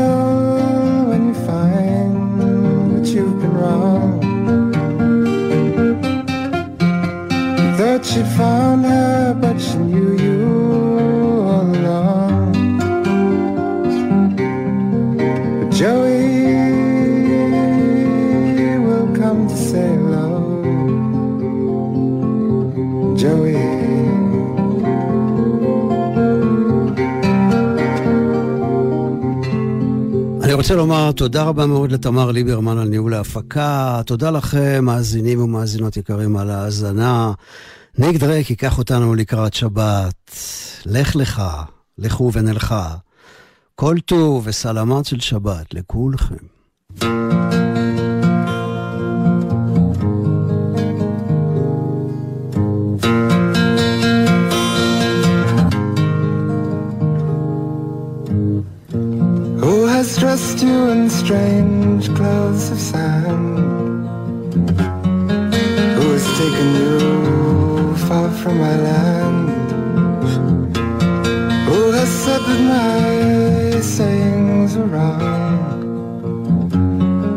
רוצה 30.70 30.82
לומר 30.82 31.12
תודה 31.12 31.42
רבה 31.42 31.66
מאוד 31.66 31.92
לתמר 31.92 32.30
ליברמן 32.30 32.78
על 32.78 32.88
ניהול 32.88 33.14
ההפקה, 33.14 34.00
תודה 34.06 34.30
לכם, 34.30 34.84
מאזינים 34.84 35.42
ומאזינות 35.42 35.96
יקרים, 35.96 36.36
על 36.36 36.50
ההאזנה. 36.50 37.32
ניק 37.98 38.16
דרייק 38.16 38.50
ייקח 38.50 38.78
אותנו 38.78 39.14
לקראת 39.14 39.54
שבת. 39.54 40.36
לך 40.86 41.16
לך, 41.16 41.42
לכו 41.98 42.30
ונלכה. 42.32 42.94
כל 43.74 43.96
טוב 44.04 44.42
וסלמת 44.46 45.04
של 45.04 45.20
שבת 45.20 45.74
לכולכם. 45.74 46.36
Who 60.10 60.20
dressed 60.22 60.60
you 60.60 60.88
in 60.88 61.08
strange 61.08 62.12
clothes 62.16 62.70
of 62.72 62.80
sand? 62.80 63.58
Who 65.96 66.12
has 66.16 66.26
taken 66.36 66.68
you 66.80 67.96
far 68.08 68.28
from 68.42 68.58
my 68.58 68.76
land? 68.76 69.70
Who 71.68 71.92
has 71.92 72.08
said 72.08 72.40
that 72.40 72.60
my 72.76 73.80
sayings 73.80 74.76
are 74.76 74.86
wrong? 74.86 75.82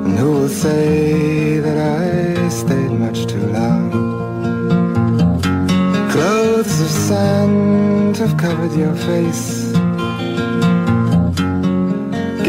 And 0.05 0.17
who 0.17 0.31
will 0.31 0.49
say 0.49 1.59
that 1.59 1.77
I 1.77 2.49
stayed 2.49 2.91
much 2.91 3.27
too 3.27 3.45
long? 3.57 3.91
Clothes 6.11 6.81
of 6.81 6.89
sand 6.89 8.17
have 8.17 8.35
covered 8.35 8.73
your 8.73 8.95
face 8.95 9.72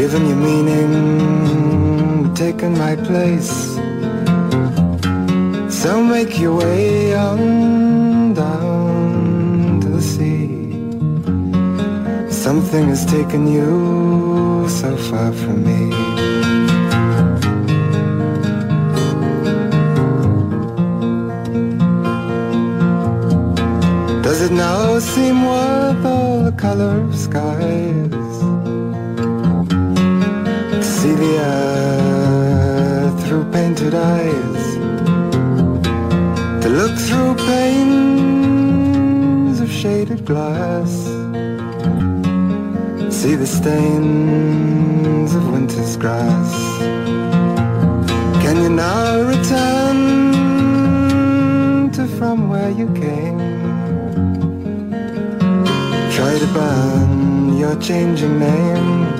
given 0.05 0.27
you 0.27 0.35
meaning, 0.35 2.31
taken 2.35 2.77
my 2.77 2.95
place. 2.95 3.53
So 5.81 6.03
make 6.03 6.37
your 6.37 6.57
way 6.57 7.15
on 7.15 8.35
down 8.35 9.79
to 9.81 9.87
the 9.97 10.03
sea. 10.13 10.45
Something 12.29 12.89
has 12.89 13.03
taken 13.17 13.47
you 13.51 14.69
so 14.69 14.95
far 15.07 15.33
from 15.33 15.57
me. 15.69 15.81
Does 24.21 24.39
it 24.47 24.51
now 24.51 24.99
seem 24.99 25.37
worth 25.47 26.05
all 26.05 26.43
the 26.43 26.55
color 26.65 27.01
of 27.01 27.15
skies? 27.15 28.14
Earth 31.37 33.17
through 33.25 33.45
painted 33.51 33.93
eyes. 33.93 34.75
To 36.63 36.69
look 36.69 36.97
through 36.97 37.35
panes 37.47 38.79
of 39.59 39.69
shaded 39.71 40.25
glass. 40.25 40.91
See 43.13 43.35
the 43.35 43.47
stains 43.47 45.35
of 45.35 45.51
winter's 45.51 45.97
grass. 45.97 46.53
Can 48.43 48.55
you 48.63 48.69
now 48.69 49.21
return 49.21 49.97
to 51.91 52.07
from 52.17 52.49
where 52.49 52.71
you 52.71 52.87
came? 52.93 53.39
Try 56.11 56.39
to 56.39 56.47
burn 56.53 57.57
your 57.57 57.75
changing 57.81 58.39
name 58.39 59.14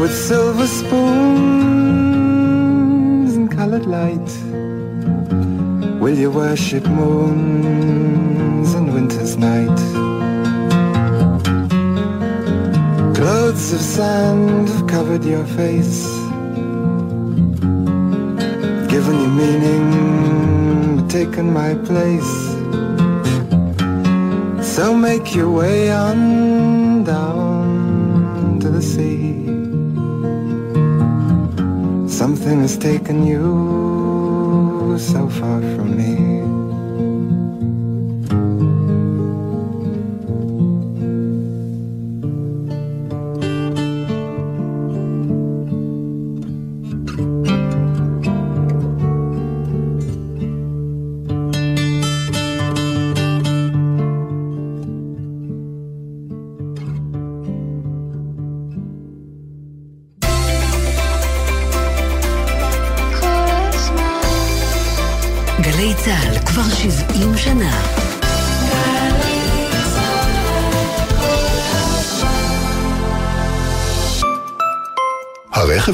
with 0.00 0.14
silver 0.14 0.66
spoons 0.66 1.36
and 3.36 3.50
colored 3.50 3.86
light. 3.86 4.30
Will 6.00 6.16
you 6.16 6.30
worship 6.30 6.84
moons 6.86 8.74
and 8.74 8.94
winter's 8.94 9.36
night? 9.36 9.78
Clothes 13.16 13.72
of 13.72 13.80
sand 13.80 14.68
have 14.68 14.86
covered 14.86 15.24
your 15.24 15.44
face 15.44 16.06
Given 18.88 19.20
you 19.20 19.28
meaning, 19.28 21.06
taken 21.08 21.52
my 21.52 21.74
place. 21.74 22.32
So 24.74 24.94
make 24.94 25.34
your 25.34 25.50
way 25.50 25.92
on 25.92 27.04
down 27.04 27.47
Something 32.28 32.60
has 32.60 32.76
taken 32.76 33.26
you 33.26 33.87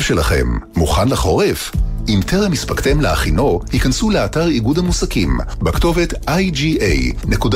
שלכם 0.04 0.46
מוכן 0.76 1.08
לחורף? 1.08 1.72
אם 2.08 2.20
טרם 2.26 2.52
הספקתם 2.52 3.00
להכינו, 3.00 3.60
היכנסו 3.72 4.10
לאתר 4.10 4.48
איגוד 4.48 4.78
המוסקים 4.78 5.38
בכתובת 5.62 6.12
iga.org.il 6.12 7.46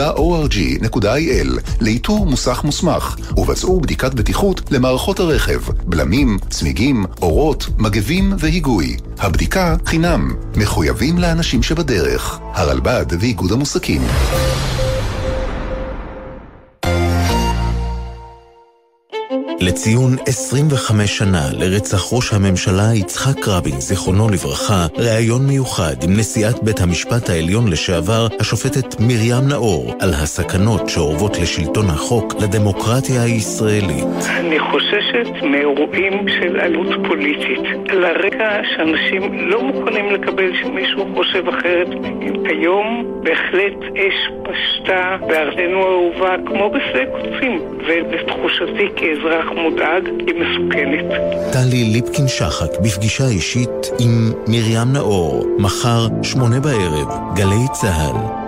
לאיתור 1.80 2.26
מוסך 2.26 2.64
מוסמך 2.64 3.16
ובצעו 3.36 3.80
בדיקת 3.80 4.14
בטיחות 4.14 4.60
למערכות 4.70 5.20
הרכב, 5.20 5.60
בלמים, 5.84 6.38
צמיגים, 6.50 7.04
אורות, 7.22 7.66
מגבים 7.78 8.32
והיגוי. 8.38 8.96
הבדיקה 9.18 9.76
חינם, 9.86 10.34
מחויבים 10.56 11.18
לאנשים 11.18 11.62
שבדרך. 11.62 12.38
הרלב"ד 12.54 13.06
ואיגוד 13.20 13.52
המוסקים. 13.52 14.02
לציון 19.78 20.16
25 20.26 21.18
שנה 21.18 21.42
לרצח 21.52 22.12
ראש 22.12 22.32
הממשלה 22.32 22.94
יצחק 22.94 23.48
רבין, 23.48 23.80
זיכרונו 23.80 24.28
לברכה, 24.28 24.86
ראיון 24.96 25.46
מיוחד 25.46 25.94
עם 26.04 26.10
נשיאת 26.18 26.62
בית 26.62 26.80
המשפט 26.80 27.30
העליון 27.30 27.68
לשעבר, 27.68 28.26
השופטת 28.40 29.00
מרים 29.00 29.48
נאור, 29.48 29.94
על 30.00 30.10
הסכנות 30.10 30.88
שאורבות 30.88 31.38
לשלטון 31.38 31.90
החוק 31.90 32.34
לדמוקרטיה 32.42 33.22
הישראלית. 33.22 34.06
אני 34.36 34.58
חוששת 34.58 35.42
מאירועים 35.42 36.28
של 36.28 36.60
עלות 36.60 37.06
פוליטית. 37.08 37.64
לרגע 37.92 38.60
שאנשים 38.76 39.48
לא 39.48 39.62
מוכנים 39.62 40.10
לקבל 40.12 40.50
שמישהו 40.62 41.14
חושב 41.14 41.48
אחרת. 41.48 41.88
היום 42.48 43.04
בהחלט 43.22 43.78
אש 43.94 44.30
פשטה 44.42 45.16
בארצנו 45.28 45.78
האהובה 45.82 46.36
כמו 46.46 46.70
בשדה 46.70 47.04
קוצים, 47.12 47.60
ולתחושתי 47.86 48.88
כאזרח 48.96 49.46
מודאג 49.70 50.04
היא 50.26 50.34
מסוכנת. 50.34 51.04
טלי 51.52 51.84
ליפקין-שחק 51.84 52.80
בפגישה 52.84 53.28
אישית 53.28 53.90
עם 53.98 54.32
מרים 54.48 54.92
נאור, 54.92 55.46
מחר, 55.58 56.06
שמונה 56.22 56.60
בערב, 56.60 57.08
גלי 57.34 57.66
צה"ל. 57.72 58.47